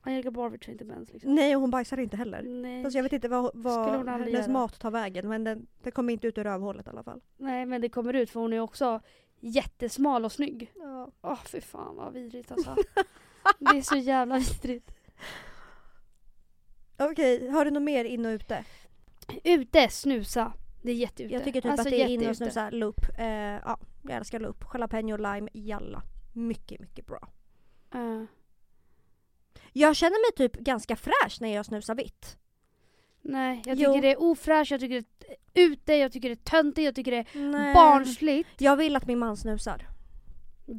[0.05, 1.35] Angelica Barwich har inte mens liksom.
[1.35, 2.41] Nej och hon bajsar inte heller.
[2.41, 2.85] Nej.
[2.85, 4.47] Alltså jag vet inte vad, vad hennes göra.
[4.47, 7.21] mat tar vägen men den, den kommer inte ut ur rövhålet i alla fall.
[7.37, 9.01] Nej men det kommer ut för hon är också
[9.39, 10.71] jättesmal och snygg.
[10.75, 11.11] Ja.
[11.21, 12.75] Åh fy fan vad vidrigt alltså.
[13.59, 14.91] det är så jävla vidrigt.
[16.97, 18.65] Okej, har du något mer in och ute?
[19.43, 20.53] Ute, snusa.
[20.83, 21.33] Det är jätteute.
[21.33, 23.01] Jag tycker typ Alltså, att det är in och snusa loop.
[23.17, 24.65] Eh, ja, jag älskar loop.
[24.73, 26.01] Jalapeno, lime, jalla.
[26.33, 27.29] Mycket, mycket bra.
[27.95, 28.23] Uh,
[29.85, 32.37] Jag känner mig typ ganska fräsch när jag snusar vitt.
[33.21, 33.93] nej, jag Jo.
[33.93, 35.27] tycker det är ofräscht, jag tycker det
[35.61, 37.73] är ute, jag tycker det är töntigt, jag tycker det är Nej.
[37.73, 38.49] barnsligt.
[38.61, 39.87] Jag vill att min man snusar.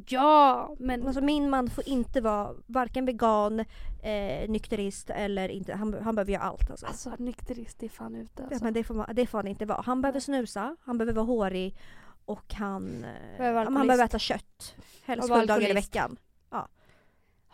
[0.07, 3.59] Ja, men Alltså min man får inte vara varken vegan,
[4.03, 5.73] eh, nykterist eller inte.
[5.73, 6.85] Han, han behöver göra allt alltså.
[6.85, 8.63] alltså nykterist är fan ute Ja, alltså.
[8.63, 9.81] men det, får man, det får han inte vara.
[9.81, 11.77] Han behöver snusa, han behöver vara hårig
[12.25, 14.75] och han, eh, Behöver ja, men han behöver äta kött.
[15.05, 16.17] Helst sju dagar i veckan.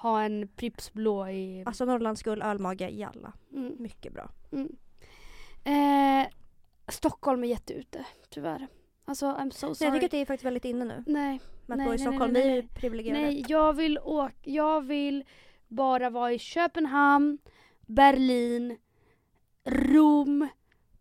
[0.03, 1.63] Ha en Pripps blå i...
[1.65, 3.33] Alltså Norrlandsgull, ölmage, jalla.
[3.53, 3.75] Mm.
[3.79, 4.29] Mycket bra.
[4.51, 4.75] Mm.
[5.63, 6.27] Eh,
[6.87, 8.67] Stockholm är jätteute, tyvärr.
[9.05, 9.91] Alltså I'm so Så jag sorry.
[9.91, 11.03] tycker att det är faktiskt väldigt inne nu.
[11.07, 12.33] Nej, Med att Nej, bo i nej, Stockholm.
[12.33, 12.69] nej, nej, Vi är nej.
[12.73, 13.21] privilegierade.
[13.25, 15.23] nej, jag vill åka, jag vill
[15.67, 17.37] bara vara i Köpenhamn,
[17.81, 18.77] Berlin,
[19.65, 20.47] Rom,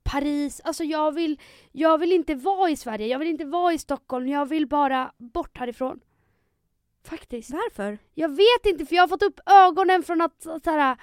[0.02, 1.40] Paris, alltså jag vill,
[1.72, 5.12] jag vill inte vara i Sverige, jag vill inte vara i Stockholm, jag vill bara
[5.18, 6.00] bort härifrån.
[7.04, 7.50] Faktiskt.
[7.50, 7.98] Varför?
[8.14, 10.96] Jag vet inte för jag har fått upp ögonen från att så här,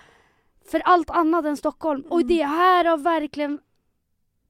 [0.71, 2.01] för allt annat än Stockholm.
[2.09, 2.27] Och Mm.
[2.27, 3.59] det här har verkligen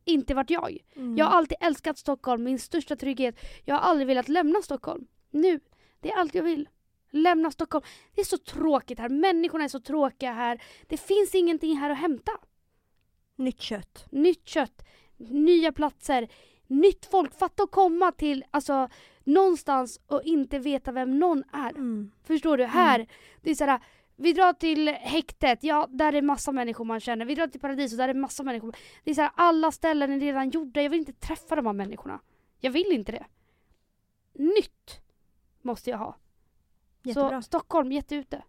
[0.05, 0.77] inte varit jag.
[0.95, 1.17] Mm.
[1.17, 3.39] Jag har alltid älskat Stockholm, min största trygghet.
[3.65, 5.07] Jag har aldrig velat lämna Stockholm.
[5.31, 5.59] Nu,
[5.99, 6.69] det är allt jag vill.
[7.11, 7.85] Lämna Stockholm.
[8.15, 10.61] Det är så tråkigt här, människorna är så tråkiga här.
[10.87, 12.31] Det finns ingenting här att hämta.
[13.35, 14.05] Nytt kött.
[14.11, 14.85] Nytt kött,
[15.17, 16.27] nya platser,
[16.69, 17.39] nytt folk.
[17.39, 18.89] Fatta att komma till alltså,
[19.23, 21.69] någonstans och inte veta vem någon är.
[21.69, 22.11] Mm.
[22.23, 22.65] Förstår du?
[22.65, 23.07] Här,
[23.41, 23.79] det är såhär,
[24.15, 27.25] vi drar till häktet, ja där är massa människor man känner.
[27.25, 28.75] Vi drar till Paradiso, där är massa människor.
[29.03, 32.19] Det är såhär, alla ställen är redan gjorda, jag vill inte träffa de här människorna.
[32.59, 33.25] Jag vill inte det.
[34.33, 35.01] Nytt
[35.61, 36.15] måste jag ha.
[37.03, 37.41] Jättebra.
[37.41, 38.43] Så Stockholm, jätteute.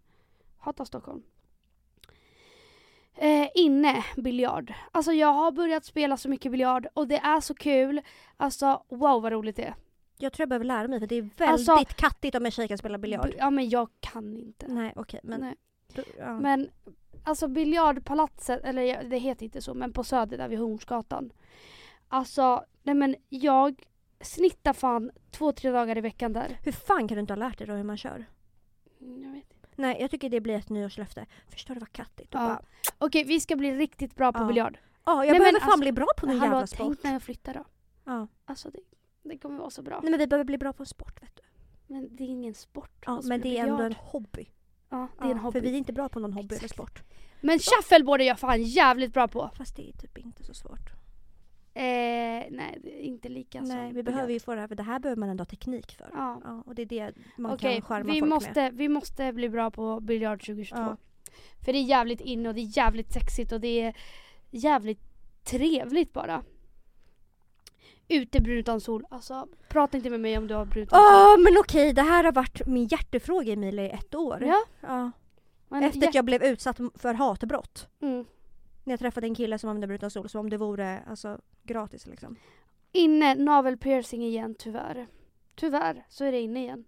[0.59, 1.23] Hatar Stockholm.
[3.17, 4.73] Eh, inne, biljard.
[4.93, 8.01] Alltså jag har börjat spela så mycket biljard och det är så kul.
[8.37, 9.75] Alltså wow vad roligt det är.
[10.19, 12.69] Jag tror jag behöver lära mig för det är väldigt Alltså- kattigt om en tjej
[12.69, 13.35] kan spela biljard.
[13.39, 14.67] Ja men jag kan inte.
[14.69, 15.41] Nej okej men...
[15.41, 15.55] Nej.
[16.19, 16.41] ja.
[16.41, 16.71] Men
[17.25, 21.33] alltså biljardpalatset, eller det heter inte så, men på Söder där vid Hornsgatan.
[22.09, 23.83] Alltså, nej men jag
[24.21, 26.59] snittar fan två, tre dagar i veckan där.
[26.65, 28.27] Hur fan kan du inte ha lärt dig då hur man kör?
[29.01, 29.50] Mm, Jag vet.
[29.81, 31.27] Nej jag tycker det blir ett nyårslöfte.
[31.49, 32.29] Förstår du vad kattigt?
[32.31, 32.39] Ja.
[32.39, 32.63] bara,
[32.99, 34.47] Okej, vi ska bli riktigt bra på Ja.
[34.47, 34.79] biljard.
[35.05, 36.87] Ja, jag Nej, men behöver fan alltså- bli bra på någon Hallå, jävla sport.
[36.87, 37.65] tänk när jag flyttar då.
[38.05, 38.27] Ja.
[38.45, 38.81] Alltså det,
[39.23, 40.01] det kommer vara så bra.
[40.03, 41.43] Nej men vi behöver bli bra på en sport vet du.
[41.95, 43.05] Men det är ingen sport.
[43.07, 44.49] Ja, men det är ändå en hobby.
[44.89, 45.59] Ja, det är en Ja, hobby.
[45.61, 46.75] För vi är inte bra på någon hobby eller Exakt.
[46.75, 47.03] sport.
[47.41, 49.51] Men shuffleboard är jag fan jävligt bra på.
[49.57, 50.91] Fast det är typ inte så svårt.
[51.75, 51.83] Eh,
[52.51, 55.21] nej, inte lika Nej, som vi behöver ju få det här för det här behöver
[55.21, 56.11] man ändå ha teknik för.
[56.15, 56.41] Ja.
[56.45, 58.29] Ja, och det är det man Okej, kan vi folk med.
[58.29, 60.79] måste, vi måste bli bra på biljard 2022.
[60.81, 60.97] Ja.
[61.65, 63.97] För det är jävligt in och det är jävligt sexigt och det är
[64.51, 65.01] jävligt
[65.45, 66.43] trevligt bara.
[68.09, 69.05] Ute brun utan sol.
[69.11, 71.45] Alltså, prata inte med mig om du har brun utan Åh sol.
[71.45, 74.43] men okej, det här har varit min hjärtefråga Emilia i ett år.
[74.47, 75.11] Ja, Ja.
[75.69, 77.89] men Efter att jag blev utsatt för hatbrott.
[78.03, 78.25] mm.
[78.85, 82.07] När jag träffade en kille som använde bruten sol som om det vore alltså, gratis
[82.07, 82.37] liksom.
[82.93, 85.07] Inne, navelpiercing igen tyvärr.
[85.55, 86.85] Tyvärr så är det inne igen.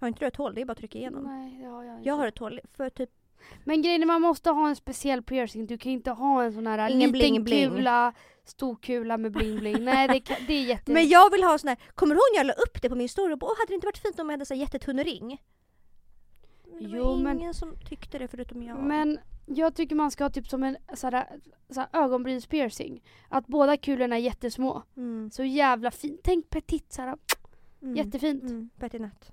[0.00, 0.54] Har inte du ett hål?
[0.54, 1.24] Det är bara att trycka igenom.
[1.24, 2.08] Nej, det har jag inte.
[2.08, 3.10] Jag har ett hål för typ
[3.64, 5.66] Men grejen är man måste ha en speciell piercing.
[5.66, 7.70] Du kan inte ha en sån här Ingen liten bling, bling.
[7.70, 8.12] kula,
[8.44, 9.84] stor kula med bling bling.
[9.84, 10.92] Nej det, kan, det är jätte...
[10.92, 12.94] Men jag vill ha sån här, kommer du ihåg när jag la upp det på
[12.94, 14.60] min story och bara, "Åh, hade det inte varit fint om jag hade så här
[14.60, 15.42] jättetunn ring?
[16.72, 18.78] Men det var Jo, men- ingen som tyckte det förutom jag.
[18.78, 21.26] Men jag tycker man ska ha typ som en såhär,
[21.70, 23.02] såhär ögonbrynspiercing.
[23.28, 24.82] Att båda kulorna är jättesmå.
[24.96, 25.30] Mm.
[25.30, 26.20] Så jävla fint.
[26.24, 27.16] Tänk petit såhär.
[27.82, 27.96] Mm.
[27.96, 28.42] Jättefint.
[28.42, 28.70] Mm.
[28.78, 29.32] Pettinett.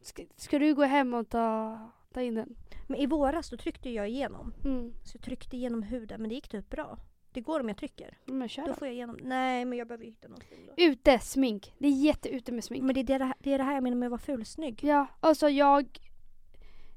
[0.00, 1.78] Ska, ska du gå hem och ta,
[2.12, 2.56] ta in den?
[2.86, 4.52] Men i våras då tryckte jag igenom.
[4.64, 4.92] Mm.
[5.04, 6.98] Så jag tryckte igenom huden men det gick typ bra.
[7.32, 8.18] Det går om jag trycker.
[8.24, 8.74] Men kör Då då.
[8.74, 9.18] får jag igenom.
[9.22, 10.82] Nej men jag behöver hitta någonting då.
[10.82, 11.74] Ute, smink.
[11.78, 12.82] Det är jätteute med smink.
[12.84, 14.84] Men det är det, här- det är det här jag menar med att vara fulsnygg.
[14.84, 15.98] Ja, alltså jag...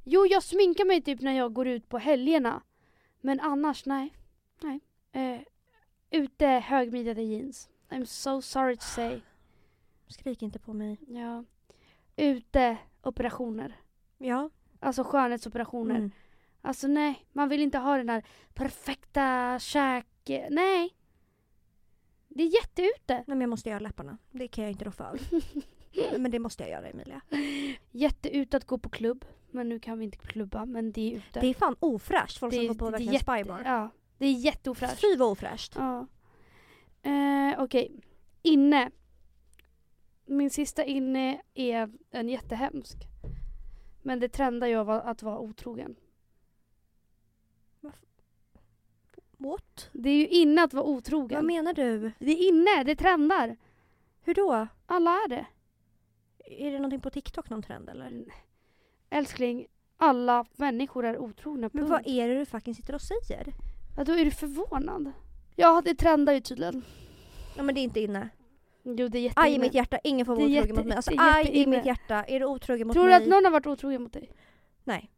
[0.09, 2.61] Jo, jag sminkar mig typ när jag går ut på helgerna.
[3.21, 4.13] Men annars, nej.
[4.61, 4.79] Nej.
[5.11, 5.41] Eh,
[6.11, 7.69] ute, högmidjade jeans.
[7.89, 9.21] I'm so sorry to say.
[10.07, 10.97] Skrik inte på mig.
[11.07, 11.43] Ja.
[12.15, 13.75] Ute, operationer.
[14.17, 14.49] Ja.
[14.79, 15.95] Alltså skönhetsoperationer.
[15.95, 16.11] Mm.
[16.61, 20.07] Alltså nej, man vill inte ha den här perfekta käk...
[20.49, 20.95] Nej.
[22.27, 23.13] Det är jätteute.
[23.13, 24.17] Nej men jag måste göra läpparna.
[24.31, 25.19] Det kan jag inte rå för.
[26.19, 27.21] men det måste jag göra Emilia.
[27.91, 29.25] Jätteute att gå på klubb.
[29.51, 31.39] Men nu kan vi inte klubba, men det är ute.
[31.39, 33.61] Det är fan ofräscht folk Det som går på verkligen jätte- spybar.
[33.65, 35.01] Ja, det är jätteofräscht.
[35.01, 35.75] Fy vad ofräscht.
[35.75, 36.07] Ja.
[37.01, 37.91] Eh, Okej,
[38.41, 38.91] inne.
[40.25, 42.97] Min sista inne är en jättehemsk.
[44.01, 45.95] Men det trendar ju att vara otrogen.
[49.39, 49.89] What?
[49.93, 51.35] Det är ju inne att vara otrogen.
[51.37, 52.11] Vad menar du?
[52.19, 53.57] det är inne, det trendar.
[54.21, 54.67] Hur då?
[54.85, 55.45] Alla är det.
[56.45, 58.23] Är det någonting på TikTok någon trend eller?
[59.09, 61.69] älskling, alla människor är otrogna.
[61.73, 61.89] Men punkt.
[61.89, 63.53] vad är det du fucking sitter och säger?
[63.97, 65.11] Ja, då är du förvånad.
[65.55, 66.83] Ja, det trendar ju tydligen.
[67.57, 68.29] Ja men det är inte inne.
[68.83, 69.47] Jo, det är jätteinne.
[69.47, 70.95] Aj i mitt hjärta, ingen får vara otrogen jätte, mot mig.
[70.95, 73.03] Alltså aj i mitt hjärta, är du otrogen mot mig?
[73.03, 74.31] Tror du att någon har varit otrogen mot dig?
[74.83, 75.11] Nej.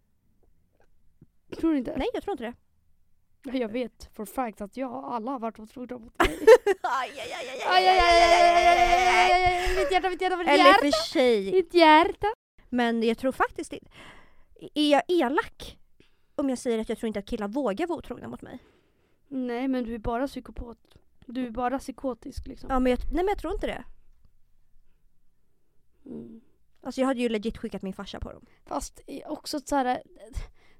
[1.58, 1.94] Tror du inte?
[1.98, 2.54] Nej, jag tror inte det.
[3.58, 6.40] Jag vet for fact att jag alla har varit otrogna mot mig.
[9.78, 10.52] Mitt hjärta, mitt hjärta, mitt hjärta.
[10.52, 11.52] Eller för sig.
[11.52, 12.28] Mitt hjärta.
[12.70, 13.74] Men jag tror faktiskt.
[14.74, 15.78] Är jag elak
[16.36, 18.60] om jag säger att jag tror inte att killar vågar vara otrogna mot mig?
[19.28, 20.78] Nej men du är bara psykopat.
[21.26, 22.70] Du är bara psykotisk liksom.
[22.70, 23.84] Ja men jag, nej men jag tror inte det.
[26.06, 26.42] Mm.
[26.82, 28.46] Alltså jag hade ju legit skickat min farsa på dem.
[28.66, 30.04] Fast eh, också så här.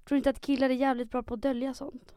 [0.06, 2.14] Tror inte att killar är jävligt bra på att dölja sånt?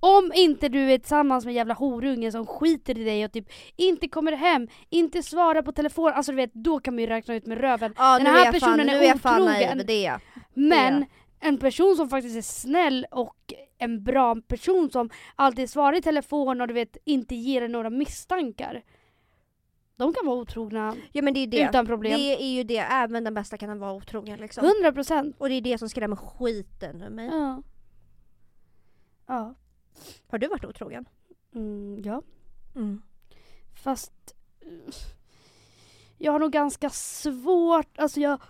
[0.00, 4.08] Om inte du är tillsammans med jävla horunge som skiter i dig och typ inte
[4.08, 7.46] kommer hem, inte svarar på telefon, alltså du vet då kan man ju räkna ut
[7.46, 7.94] med röven.
[7.98, 9.82] Ja, Den här är jag fan, personen är är otrogen.
[9.86, 10.20] det är jag.
[10.54, 11.06] Men Det
[11.40, 13.36] en person som faktiskt är snäll och
[13.78, 17.90] en bra person som alltid svarar i telefon och du vet inte ger en några
[17.90, 18.82] misstankar.
[19.98, 21.62] De kan vara otrogna Ja men det är det.
[21.62, 22.18] utan problem.
[22.18, 24.64] Det är ju det, även den bästa kan vara otrogen liksom.
[24.64, 25.36] 100 procent.
[25.38, 27.26] Och det är det som skrämmer skiten ur mig.
[27.26, 27.62] Ja.
[29.26, 29.54] Ja.
[30.26, 31.08] Har du varit otrogen?
[31.54, 32.22] Mm, ja.
[32.74, 33.02] Mm.
[33.74, 34.94] Fast eh,
[36.18, 38.40] jag har nog ganska svårt, alltså jag,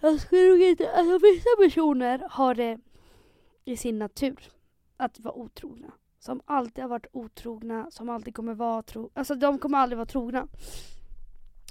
[0.00, 2.78] jag skulle nog inte, alltså vissa personer har det
[3.64, 4.52] i sin natur
[4.96, 5.92] att vara otrogna.
[6.18, 10.06] Som alltid har varit otrogna, som alltid kommer vara tro, alltså de kommer aldrig vara
[10.06, 10.48] trogna.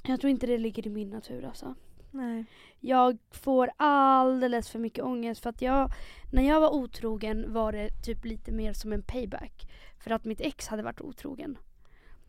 [0.04, 1.74] Jag tror inte det ligger i min natur alltså.
[2.16, 2.44] Nej.
[2.80, 5.90] Jag får alldeles för mycket ångest för att jag,
[6.32, 9.70] när jag var otrogen var det typ lite mer som en payback.
[10.04, 11.58] För att mitt ex hade varit otrogen.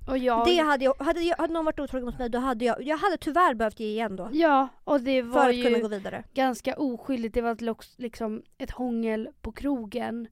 [0.08, 0.46] Och jag...
[0.46, 2.98] Det hade jag, hade, jag, hade någon varit otrogen mot mig då hade jag, jag
[2.98, 4.30] hade tyvärr behövt ge igen då.
[4.32, 6.24] Ja, och det var För att kunna ju gå vidare.
[6.34, 7.34] ganska oskyldigt.
[7.34, 10.28] Det var ett liksom ett hångel på krogen.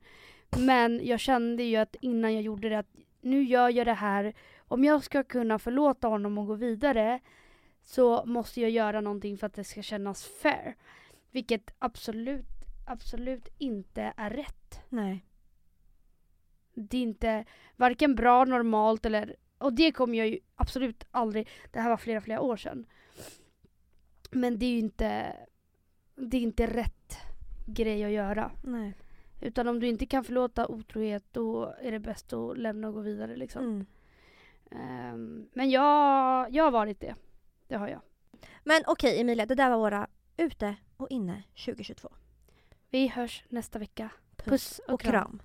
[0.58, 2.90] Men jag kände ju att innan jag gjorde det att
[3.22, 4.34] nu gör jag det här.
[4.68, 7.20] Om jag ska kunna förlåta honom och gå vidare
[7.86, 10.76] så måste jag göra någonting för att det ska kännas fair.
[11.32, 12.46] Vilket absolut,
[12.86, 14.80] absolut inte är rätt.
[14.90, 15.26] Nej.
[16.74, 19.36] Det är inte varken bra, normalt eller...
[19.58, 21.50] Och det kommer jag ju absolut aldrig...
[21.72, 22.86] Det här var flera, flera år sedan.
[24.32, 25.36] Men det är ju inte...
[26.16, 27.18] Det är inte rätt
[27.66, 28.52] grej att göra.
[28.64, 28.94] Nej.
[29.42, 33.00] Utan om du inte kan förlåta otrohet då är det bäst att lämna och gå
[33.00, 33.64] vidare liksom.
[33.64, 33.86] Mm.
[34.72, 37.16] Ehm, men jag, jag har varit det.
[37.68, 38.02] Det har jag.
[38.64, 40.08] Men okej Emilia, det där var våra
[40.38, 42.10] ute och inne 2022.
[42.90, 44.10] Vi hörs nästa vecka.
[44.36, 45.12] Puss Puss och, Och kram.
[45.12, 45.42] kram.